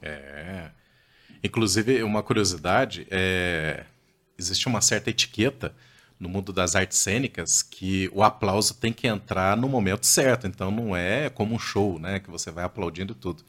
É. 0.02 0.72
Inclusive, 1.44 2.02
uma 2.04 2.24
curiosidade, 2.24 3.06
é... 3.12 3.86
existe 4.38 4.68
uma 4.68 4.82
certa 4.82 5.10
etiqueta 5.10 5.76
no 6.22 6.30
mundo 6.30 6.54
das 6.54 6.76
artes 6.76 7.00
cênicas 7.00 7.64
que 7.64 8.10
o 8.14 8.22
aplauso 8.24 8.76
tem 8.76 8.94
que 8.94 9.08
entrar 9.08 9.58
no 9.58 9.68
momento 9.68 10.06
certo. 10.06 10.46
Então 10.46 10.70
não 10.70 10.96
é 10.96 11.30
como 11.32 11.56
um 11.56 11.60
show, 11.60 11.98
né? 12.00 12.20
Que 12.20 12.30
você 12.30 12.52
vai 12.52 12.64
aplaudindo 12.64 13.16
tudo. 13.16 13.44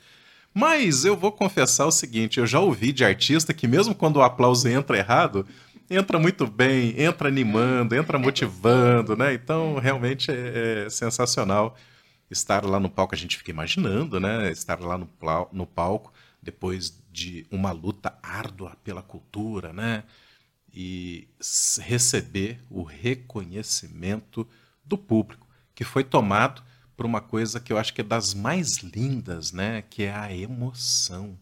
Mas 0.55 1.05
eu 1.05 1.15
vou 1.17 1.31
confessar 1.31 1.87
o 1.87 1.93
seguinte: 1.93 2.41
eu 2.41 2.47
já 2.47 2.61
ouvi 2.61 2.93
de 2.93 3.05
artista 3.05 3.53
que, 3.53 3.69
mesmo 3.69 3.95
quando 3.95 4.17
o 4.17 4.23
aplauso 4.23 4.67
entra 4.69 4.97
errado, 4.97 5.47
entra 5.91 6.19
muito 6.19 6.47
bem, 6.47 6.95
entra 7.01 7.29
animando, 7.29 7.95
entra 7.95 8.19
motivando, 8.19 9.15
né? 9.17 9.35
Então 9.35 9.79
realmente 9.79 10.31
é, 10.31 10.85
é 10.87 10.91
sensacional 10.91 11.77
estar 12.31 12.65
lá 12.65 12.81
no 12.81 12.89
palco. 12.89 13.15
A 13.15 13.19
gente 13.19 13.37
fica 13.37 13.51
imaginando, 13.51 14.19
né? 14.19 14.51
Estar 14.51 14.81
lá 14.81 14.97
no, 14.97 15.09
no 15.53 15.67
palco 15.67 16.11
depois 16.43 16.99
de 17.13 17.47
uma 17.51 17.71
luta 17.71 18.19
árdua 18.23 18.77
pela 18.83 19.03
cultura, 19.03 19.73
né? 19.75 20.05
E 20.73 21.29
receber 21.81 22.61
o 22.71 22.83
reconhecimento 22.83 24.49
do 24.85 24.97
público, 24.97 25.47
que 25.75 25.85
foi 25.85 26.03
tomado 26.03 26.63
por 26.97 27.07
uma 27.07 27.21
coisa 27.21 27.61
que 27.61 27.73
eu 27.73 27.79
acho 27.79 27.93
que 27.93 28.01
é 28.01 28.05
das 28.05 28.35
mais 28.35 28.79
lindas, 28.79 29.53
né? 29.53 29.83
Que 29.83 30.05
é 30.05 30.15
a 30.15 30.33
emoção. 30.33 31.39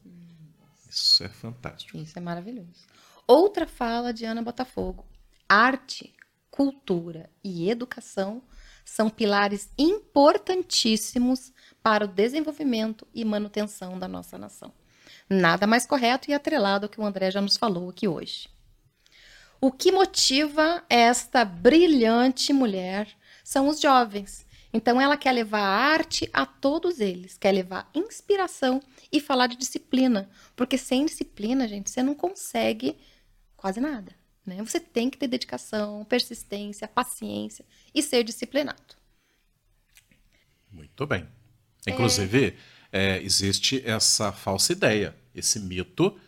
Isso 0.88 1.22
é 1.22 1.28
fantástico. 1.28 1.96
Isso 1.96 2.18
é 2.18 2.22
maravilhoso. 2.22 2.86
Outra 3.26 3.66
fala 3.66 4.12
de 4.12 4.24
Ana 4.24 4.42
Botafogo: 4.42 5.06
arte, 5.48 6.12
cultura 6.50 7.30
e 7.44 7.70
educação 7.70 8.42
são 8.84 9.08
pilares 9.08 9.70
importantíssimos 9.78 11.52
para 11.82 12.04
o 12.04 12.08
desenvolvimento 12.08 13.06
e 13.14 13.24
manutenção 13.24 13.98
da 13.98 14.08
nossa 14.08 14.36
nação. 14.36 14.72
Nada 15.28 15.66
mais 15.66 15.86
correto 15.86 16.28
e 16.28 16.34
atrelado 16.34 16.86
ao 16.86 16.90
que 16.90 17.00
o 17.00 17.04
André 17.04 17.30
já 17.30 17.40
nos 17.40 17.56
falou 17.56 17.88
aqui 17.88 18.08
hoje. 18.08 18.48
O 19.60 19.70
que 19.70 19.92
motiva 19.92 20.82
esta 20.88 21.44
brilhante 21.44 22.52
mulher 22.52 23.08
são 23.44 23.68
os 23.68 23.80
jovens. 23.80 24.46
Então 24.72 25.00
ela 25.00 25.16
quer 25.16 25.32
levar 25.32 25.60
a 25.60 25.92
arte 25.92 26.30
a 26.32 26.46
todos 26.46 27.00
eles, 27.00 27.36
quer 27.36 27.52
levar 27.52 27.90
inspiração 27.94 28.80
e 29.12 29.20
falar 29.20 29.48
de 29.48 29.56
disciplina, 29.56 30.30
porque 30.54 30.78
sem 30.78 31.04
disciplina, 31.04 31.66
gente, 31.66 31.90
você 31.90 32.02
não 32.02 32.14
consegue 32.14 32.96
quase 33.56 33.80
nada, 33.80 34.14
né? 34.46 34.62
Você 34.62 34.78
tem 34.78 35.10
que 35.10 35.18
ter 35.18 35.26
dedicação, 35.26 36.04
persistência, 36.04 36.86
paciência 36.86 37.64
e 37.92 38.00
ser 38.00 38.22
disciplinado. 38.22 38.94
Muito 40.70 41.04
bem. 41.06 41.26
Inclusive, 41.86 42.46
é... 42.46 42.80
É, 42.92 43.22
existe 43.22 43.82
essa 43.86 44.32
falsa 44.32 44.72
ideia, 44.72 45.14
esse 45.34 45.60
mito 45.60 46.18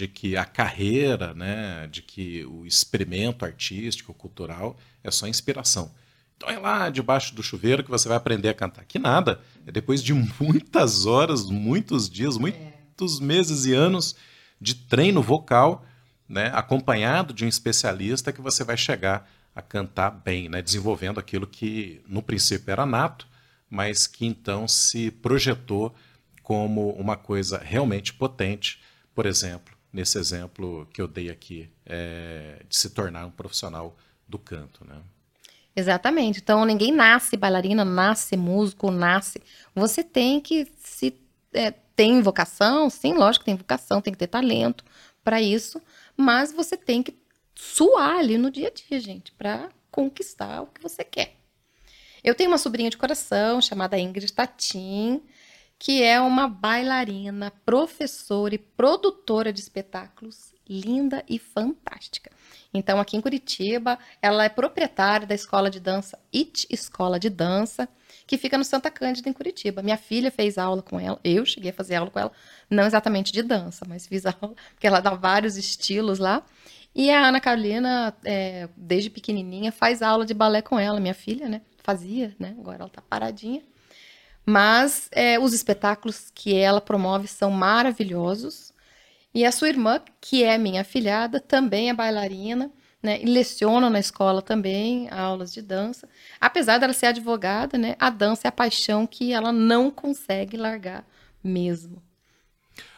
de 0.00 0.08
que 0.08 0.34
a 0.34 0.46
carreira, 0.46 1.34
né, 1.34 1.86
de 1.88 2.00
que 2.00 2.42
o 2.46 2.64
experimento 2.64 3.44
artístico, 3.44 4.14
cultural 4.14 4.78
é 5.04 5.10
só 5.10 5.28
inspiração. 5.28 5.92
Então 6.38 6.48
é 6.48 6.58
lá 6.58 6.88
debaixo 6.88 7.34
do 7.34 7.42
chuveiro 7.42 7.84
que 7.84 7.90
você 7.90 8.08
vai 8.08 8.16
aprender 8.16 8.48
a 8.48 8.54
cantar. 8.54 8.86
Que 8.86 8.98
nada, 8.98 9.42
é 9.66 9.70
depois 9.70 10.02
de 10.02 10.14
muitas 10.40 11.04
horas, 11.04 11.50
muitos 11.50 12.08
dias, 12.08 12.38
muitos 12.38 13.20
meses 13.20 13.66
e 13.66 13.74
anos 13.74 14.16
de 14.58 14.74
treino 14.74 15.20
vocal, 15.20 15.84
né, 16.26 16.50
acompanhado 16.54 17.34
de 17.34 17.44
um 17.44 17.48
especialista 17.48 18.32
que 18.32 18.40
você 18.40 18.64
vai 18.64 18.78
chegar 18.78 19.30
a 19.54 19.60
cantar 19.60 20.10
bem, 20.10 20.48
né, 20.48 20.62
desenvolvendo 20.62 21.20
aquilo 21.20 21.46
que 21.46 22.00
no 22.08 22.22
princípio 22.22 22.72
era 22.72 22.86
nato, 22.86 23.28
mas 23.68 24.06
que 24.06 24.24
então 24.24 24.66
se 24.66 25.10
projetou 25.10 25.94
como 26.42 26.90
uma 26.92 27.18
coisa 27.18 27.58
realmente 27.58 28.14
potente, 28.14 28.80
por 29.14 29.26
exemplo, 29.26 29.69
nesse 29.92 30.18
exemplo 30.18 30.88
que 30.92 31.00
eu 31.00 31.08
dei 31.08 31.30
aqui, 31.30 31.70
é, 31.84 32.62
de 32.68 32.76
se 32.76 32.90
tornar 32.90 33.26
um 33.26 33.30
profissional 33.30 33.96
do 34.28 34.38
canto, 34.38 34.84
né? 34.86 34.96
Exatamente. 35.74 36.40
Então, 36.40 36.64
ninguém 36.64 36.92
nasce 36.92 37.36
bailarina, 37.36 37.84
nasce 37.84 38.36
músico, 38.36 38.90
nasce. 38.90 39.40
Você 39.74 40.02
tem 40.02 40.40
que 40.40 40.66
se 40.76 41.14
é, 41.52 41.72
tem 41.94 42.20
vocação? 42.22 42.88
Sim, 42.90 43.14
lógico 43.14 43.44
que 43.44 43.50
tem 43.50 43.56
vocação, 43.56 44.00
tem 44.00 44.12
que 44.12 44.18
ter 44.18 44.26
talento 44.26 44.84
para 45.22 45.40
isso, 45.40 45.80
mas 46.16 46.52
você 46.52 46.76
tem 46.76 47.02
que 47.02 47.14
suar 47.54 48.16
ali 48.16 48.38
no 48.38 48.50
dia 48.50 48.68
a 48.68 48.70
dia, 48.70 48.98
gente, 49.00 49.32
para 49.32 49.68
conquistar 49.90 50.62
o 50.62 50.66
que 50.66 50.82
você 50.82 51.04
quer. 51.04 51.36
Eu 52.22 52.34
tenho 52.34 52.50
uma 52.50 52.58
sobrinha 52.58 52.90
de 52.90 52.96
coração 52.96 53.60
chamada 53.60 53.98
Ingrid 53.98 54.32
Tatin, 54.32 55.22
que 55.80 56.02
é 56.02 56.20
uma 56.20 56.46
bailarina, 56.46 57.50
professora 57.64 58.54
e 58.54 58.58
produtora 58.58 59.50
de 59.50 59.60
espetáculos 59.60 60.52
linda 60.68 61.24
e 61.26 61.38
fantástica. 61.38 62.30
Então, 62.72 63.00
aqui 63.00 63.16
em 63.16 63.20
Curitiba, 63.20 63.98
ela 64.20 64.44
é 64.44 64.50
proprietária 64.50 65.26
da 65.26 65.34
escola 65.34 65.70
de 65.70 65.80
dança 65.80 66.18
IT 66.32 66.66
Escola 66.70 67.18
de 67.18 67.30
Dança, 67.30 67.88
que 68.26 68.36
fica 68.36 68.58
no 68.58 68.62
Santa 68.62 68.90
Cândida, 68.90 69.30
em 69.30 69.32
Curitiba. 69.32 69.82
Minha 69.82 69.96
filha 69.96 70.30
fez 70.30 70.58
aula 70.58 70.82
com 70.82 71.00
ela, 71.00 71.18
eu 71.24 71.46
cheguei 71.46 71.70
a 71.70 71.74
fazer 71.74 71.96
aula 71.96 72.10
com 72.10 72.18
ela, 72.18 72.30
não 72.68 72.84
exatamente 72.84 73.32
de 73.32 73.42
dança, 73.42 73.86
mas 73.88 74.06
fiz 74.06 74.26
aula, 74.28 74.54
porque 74.74 74.86
ela 74.86 75.00
dá 75.00 75.14
vários 75.14 75.56
estilos 75.56 76.18
lá. 76.18 76.44
E 76.94 77.10
a 77.10 77.26
Ana 77.26 77.40
Carolina, 77.40 78.14
é, 78.22 78.68
desde 78.76 79.08
pequenininha, 79.08 79.72
faz 79.72 80.02
aula 80.02 80.26
de 80.26 80.34
balé 80.34 80.60
com 80.60 80.78
ela, 80.78 81.00
minha 81.00 81.14
filha, 81.14 81.48
né? 81.48 81.62
Fazia, 81.82 82.36
né? 82.38 82.54
Agora 82.58 82.82
ela 82.82 82.90
tá 82.90 83.00
paradinha. 83.00 83.62
Mas 84.44 85.08
é, 85.12 85.38
os 85.38 85.52
espetáculos 85.52 86.30
que 86.34 86.54
ela 86.54 86.80
promove 86.80 87.28
são 87.28 87.50
maravilhosos. 87.50 88.72
E 89.34 89.44
a 89.44 89.52
sua 89.52 89.68
irmã, 89.68 90.00
que 90.20 90.42
é 90.42 90.58
minha 90.58 90.80
afilhada, 90.80 91.38
também 91.40 91.88
é 91.88 91.94
bailarina, 91.94 92.70
né? 93.02 93.20
E 93.22 93.26
leciona 93.26 93.88
na 93.88 94.00
escola 94.00 94.42
também, 94.42 95.08
aulas 95.10 95.52
de 95.52 95.62
dança. 95.62 96.08
Apesar 96.40 96.78
dela 96.78 96.92
ser 96.92 97.06
advogada, 97.06 97.78
né? 97.78 97.94
A 97.98 98.10
dança 98.10 98.46
é 98.46 98.48
a 98.48 98.52
paixão 98.52 99.06
que 99.06 99.32
ela 99.32 99.52
não 99.52 99.90
consegue 99.90 100.56
largar 100.56 101.04
mesmo. 101.42 102.02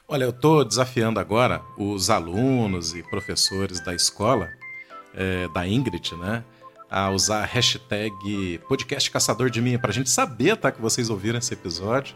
Olha, 0.09 0.24
eu 0.24 0.31
estou 0.31 0.64
desafiando 0.64 1.20
agora 1.20 1.62
os 1.78 2.11
alunos 2.11 2.94
e 2.94 3.02
professores 3.02 3.81
da 3.81 3.94
escola, 3.94 4.50
é, 5.14 5.48
da 5.48 5.66
Ingrid, 5.66 6.14
né? 6.16 6.44
A 6.94 7.11
usar 7.11 7.42
a 7.42 7.46
hashtag 7.46 8.61
podcast 8.68 9.11
caçador 9.11 9.48
de 9.48 9.62
mim, 9.62 9.78
para 9.78 9.88
a 9.88 9.94
gente 9.94 10.11
saber, 10.11 10.59
tá? 10.59 10.70
Que 10.70 10.78
vocês 10.78 11.09
ouviram 11.09 11.38
esse 11.38 11.55
episódio 11.55 12.14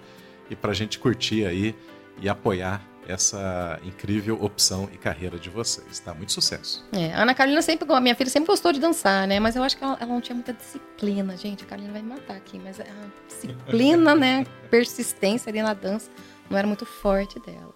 e 0.51 0.55
para 0.55 0.73
a 0.73 0.75
gente 0.75 0.99
curtir 0.99 1.47
aí 1.47 1.75
e 2.21 2.29
apoiar 2.29 2.87
essa 3.09 3.81
incrível 3.83 4.37
opção 4.43 4.87
e 4.93 4.99
carreira 4.99 5.39
de 5.39 5.49
vocês, 5.49 5.99
tá? 5.99 6.13
Muito 6.13 6.31
sucesso. 6.31 6.85
É, 6.93 7.15
a 7.15 7.23
Ana 7.23 7.35
Carolina 7.35 7.63
sempre, 7.63 7.91
a 7.91 8.01
minha 8.03 8.15
filha 8.15 8.29
sempre 8.29 8.49
gostou 8.49 8.71
de 8.71 8.79
dançar, 8.79 9.27
né? 9.27 9.41
Mas 9.41 9.57
eu 9.57 9.63
acho 9.63 9.79
que 9.79 9.83
ela, 9.83 9.97
ela 9.99 10.13
não 10.13 10.21
tinha 10.21 10.35
muita 10.35 10.53
disciplina, 10.53 11.35
gente. 11.39 11.65
A 11.65 11.67
Carolina 11.67 11.95
vai 11.95 12.03
me 12.03 12.11
matar 12.11 12.37
aqui, 12.37 12.61
mas 12.63 12.79
a 12.79 12.85
disciplina, 13.27 14.15
né? 14.15 14.45
Persistência 14.71 15.49
ali 15.49 15.63
na 15.63 15.73
dança 15.73 16.11
não 16.51 16.59
era 16.59 16.67
muito 16.67 16.85
forte 16.85 17.41
dela. 17.41 17.75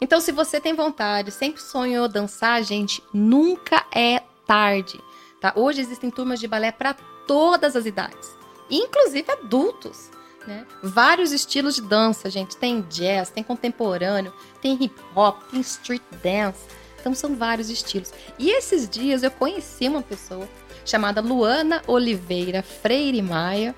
Então, 0.00 0.20
se 0.20 0.32
você 0.32 0.60
tem 0.60 0.74
vontade, 0.74 1.30
sempre 1.30 1.62
sonhou 1.62 2.08
dançar, 2.08 2.60
gente, 2.64 3.00
nunca 3.14 3.86
é 3.94 4.20
tarde, 4.46 5.00
tá? 5.40 5.52
Hoje 5.56 5.80
existem 5.80 6.10
turmas 6.10 6.40
de 6.40 6.46
balé 6.46 6.72
para 6.72 6.94
todas 7.26 7.76
as 7.76 7.86
idades, 7.86 8.36
inclusive 8.70 9.30
adultos, 9.30 10.10
né? 10.46 10.66
Vários 10.82 11.32
estilos 11.32 11.74
de 11.74 11.82
dança, 11.82 12.30
gente. 12.30 12.56
Tem 12.56 12.82
jazz, 12.82 13.30
tem 13.30 13.42
contemporâneo, 13.42 14.32
tem 14.60 14.78
hip 14.80 14.94
hop, 15.14 15.42
tem 15.50 15.60
street 15.60 16.02
dance. 16.22 16.60
Então 17.00 17.14
são 17.14 17.34
vários 17.34 17.68
estilos. 17.68 18.12
E 18.38 18.50
esses 18.50 18.88
dias 18.88 19.22
eu 19.22 19.30
conheci 19.30 19.88
uma 19.88 20.02
pessoa 20.02 20.48
chamada 20.84 21.20
Luana 21.20 21.82
Oliveira 21.86 22.62
Freire 22.62 23.20
Maia, 23.22 23.74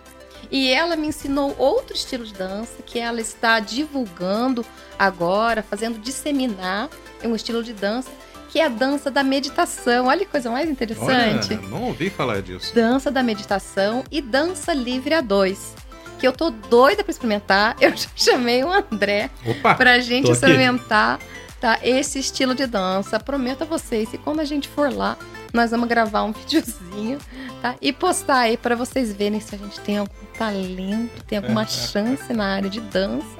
e 0.51 0.71
ela 0.71 0.97
me 0.97 1.09
ensinou 1.09 1.55
outro 1.59 1.95
estilo 1.95 2.25
de 2.25 2.33
dança 2.33 2.83
que 2.85 2.99
ela 2.99 3.21
está 3.21 3.61
divulgando 3.61 4.65
agora, 4.99 5.63
fazendo 5.63 5.99
disseminar 5.99 6.89
um 7.23 7.35
estilo 7.35 7.63
de 7.63 7.73
dança 7.73 8.11
que 8.49 8.59
é 8.59 8.65
a 8.65 8.69
dança 8.69 9.11
da 9.11 9.23
meditação. 9.23 10.07
Olha 10.07 10.25
que 10.25 10.31
coisa 10.31 10.51
mais 10.51 10.69
interessante. 10.69 11.55
Olha, 11.55 11.69
não 11.69 11.85
ouvi 11.85 12.11
falar 12.11 12.41
disso. 12.43 12.75
Dança 12.75 13.11
da 13.11 13.23
meditação 13.23 14.05
e 14.11 14.21
dança 14.21 14.73
livre 14.73 15.15
a 15.15 15.21
dois. 15.21 15.75
Que 16.19 16.27
eu 16.27 16.33
tô 16.33 16.51
doida 16.51 17.05
para 17.05 17.11
experimentar. 17.11 17.77
Eu 17.81 17.97
já 17.97 18.09
chamei 18.17 18.65
o 18.65 18.73
André 18.73 19.31
Opa, 19.47 19.75
pra 19.75 20.01
gente 20.01 20.31
experimentar 20.31 21.21
tá, 21.61 21.79
esse 21.83 22.19
estilo 22.19 22.55
de 22.55 22.67
dança. 22.67 23.21
Prometo 23.21 23.63
a 23.63 23.67
vocês 23.67 24.09
que 24.09 24.19
quando 24.19 24.41
a 24.41 24.45
gente 24.45 24.69
for 24.69 24.93
lá, 24.93 25.17
nós 25.53 25.71
vamos 25.71 25.89
gravar 25.89 26.25
um 26.25 26.33
videozinho, 26.33 27.19
tá? 27.61 27.75
E 27.81 27.93
postar 27.93 28.41
aí 28.41 28.57
para 28.57 28.75
vocês 28.75 29.13
verem 29.13 29.41
se 29.41 29.55
a 29.55 29.59
gente 29.59 29.79
tem 29.81 29.99
algum 29.99 30.27
talento, 30.37 31.23
tem 31.25 31.39
alguma 31.39 31.67
chance 31.69 32.33
na 32.33 32.55
área 32.55 32.71
de 32.71 32.81
dança, 32.81 33.39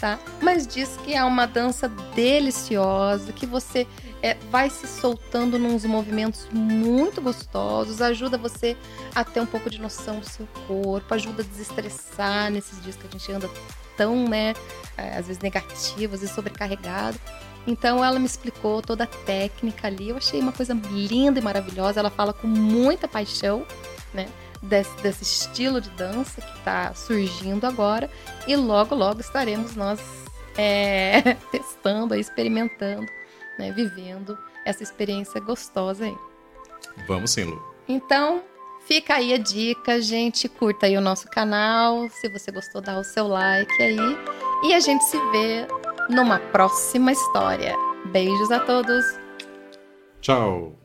tá? 0.00 0.18
Mas 0.40 0.66
diz 0.66 0.98
que 1.04 1.14
é 1.14 1.22
uma 1.22 1.46
dança 1.46 1.88
deliciosa, 2.14 3.32
que 3.32 3.46
você 3.46 3.86
é, 4.22 4.34
vai 4.50 4.68
se 4.68 4.86
soltando 4.86 5.58
nos 5.58 5.84
movimentos 5.84 6.46
muito 6.52 7.20
gostosos, 7.20 8.02
ajuda 8.02 8.36
você 8.36 8.76
a 9.14 9.24
ter 9.24 9.40
um 9.40 9.46
pouco 9.46 9.70
de 9.70 9.80
noção 9.80 10.20
do 10.20 10.28
seu 10.28 10.46
corpo, 10.66 11.14
ajuda 11.14 11.42
a 11.42 11.44
desestressar 11.46 12.50
nesses 12.50 12.82
dias 12.82 12.96
que 12.96 13.06
a 13.06 13.10
gente 13.10 13.32
anda 13.32 13.50
tão, 13.96 14.28
né, 14.28 14.54
é, 14.96 15.16
às 15.16 15.26
vezes 15.26 15.42
negativos 15.42 16.22
e 16.22 16.28
sobrecarregado. 16.28 17.18
Então 17.66 18.04
ela 18.04 18.18
me 18.18 18.26
explicou 18.26 18.80
toda 18.80 19.04
a 19.04 19.06
técnica 19.06 19.86
ali. 19.86 20.08
Eu 20.08 20.16
achei 20.16 20.40
uma 20.40 20.52
coisa 20.52 20.72
linda 20.72 21.38
e 21.38 21.42
maravilhosa. 21.42 22.00
Ela 22.00 22.10
fala 22.10 22.32
com 22.32 22.46
muita 22.46 23.06
paixão, 23.06 23.66
né? 24.14 24.28
Desse, 24.62 24.94
desse 25.02 25.22
estilo 25.22 25.80
de 25.80 25.88
dança 25.90 26.40
que 26.40 26.58
está 26.58 26.94
surgindo 26.94 27.66
agora. 27.66 28.10
E 28.46 28.56
logo, 28.56 28.94
logo 28.94 29.20
estaremos 29.20 29.76
nós 29.76 30.00
é, 30.56 31.34
testando, 31.52 32.14
experimentando, 32.14 33.06
né? 33.60 33.72
vivendo 33.72 34.36
essa 34.64 34.82
experiência 34.82 35.40
gostosa 35.40 36.04
aí. 36.04 36.16
Vamos 37.06 37.30
sim, 37.30 37.44
Lu. 37.44 37.62
Então, 37.88 38.42
fica 38.86 39.14
aí 39.14 39.32
a 39.32 39.38
dica, 39.38 40.00
gente. 40.00 40.48
Curta 40.48 40.86
aí 40.86 40.96
o 40.96 41.00
nosso 41.00 41.28
canal. 41.28 42.08
Se 42.08 42.28
você 42.28 42.50
gostou, 42.50 42.80
dá 42.80 42.98
o 42.98 43.04
seu 43.04 43.26
like 43.26 43.82
aí. 43.82 43.98
E 44.64 44.74
a 44.74 44.80
gente 44.80 45.02
se 45.04 45.18
vê 45.30 45.66
numa 46.08 46.38
próxima 46.38 47.12
história. 47.12 47.74
Beijos 48.06 48.50
a 48.50 48.60
todos. 48.60 49.04
Tchau. 50.20 50.79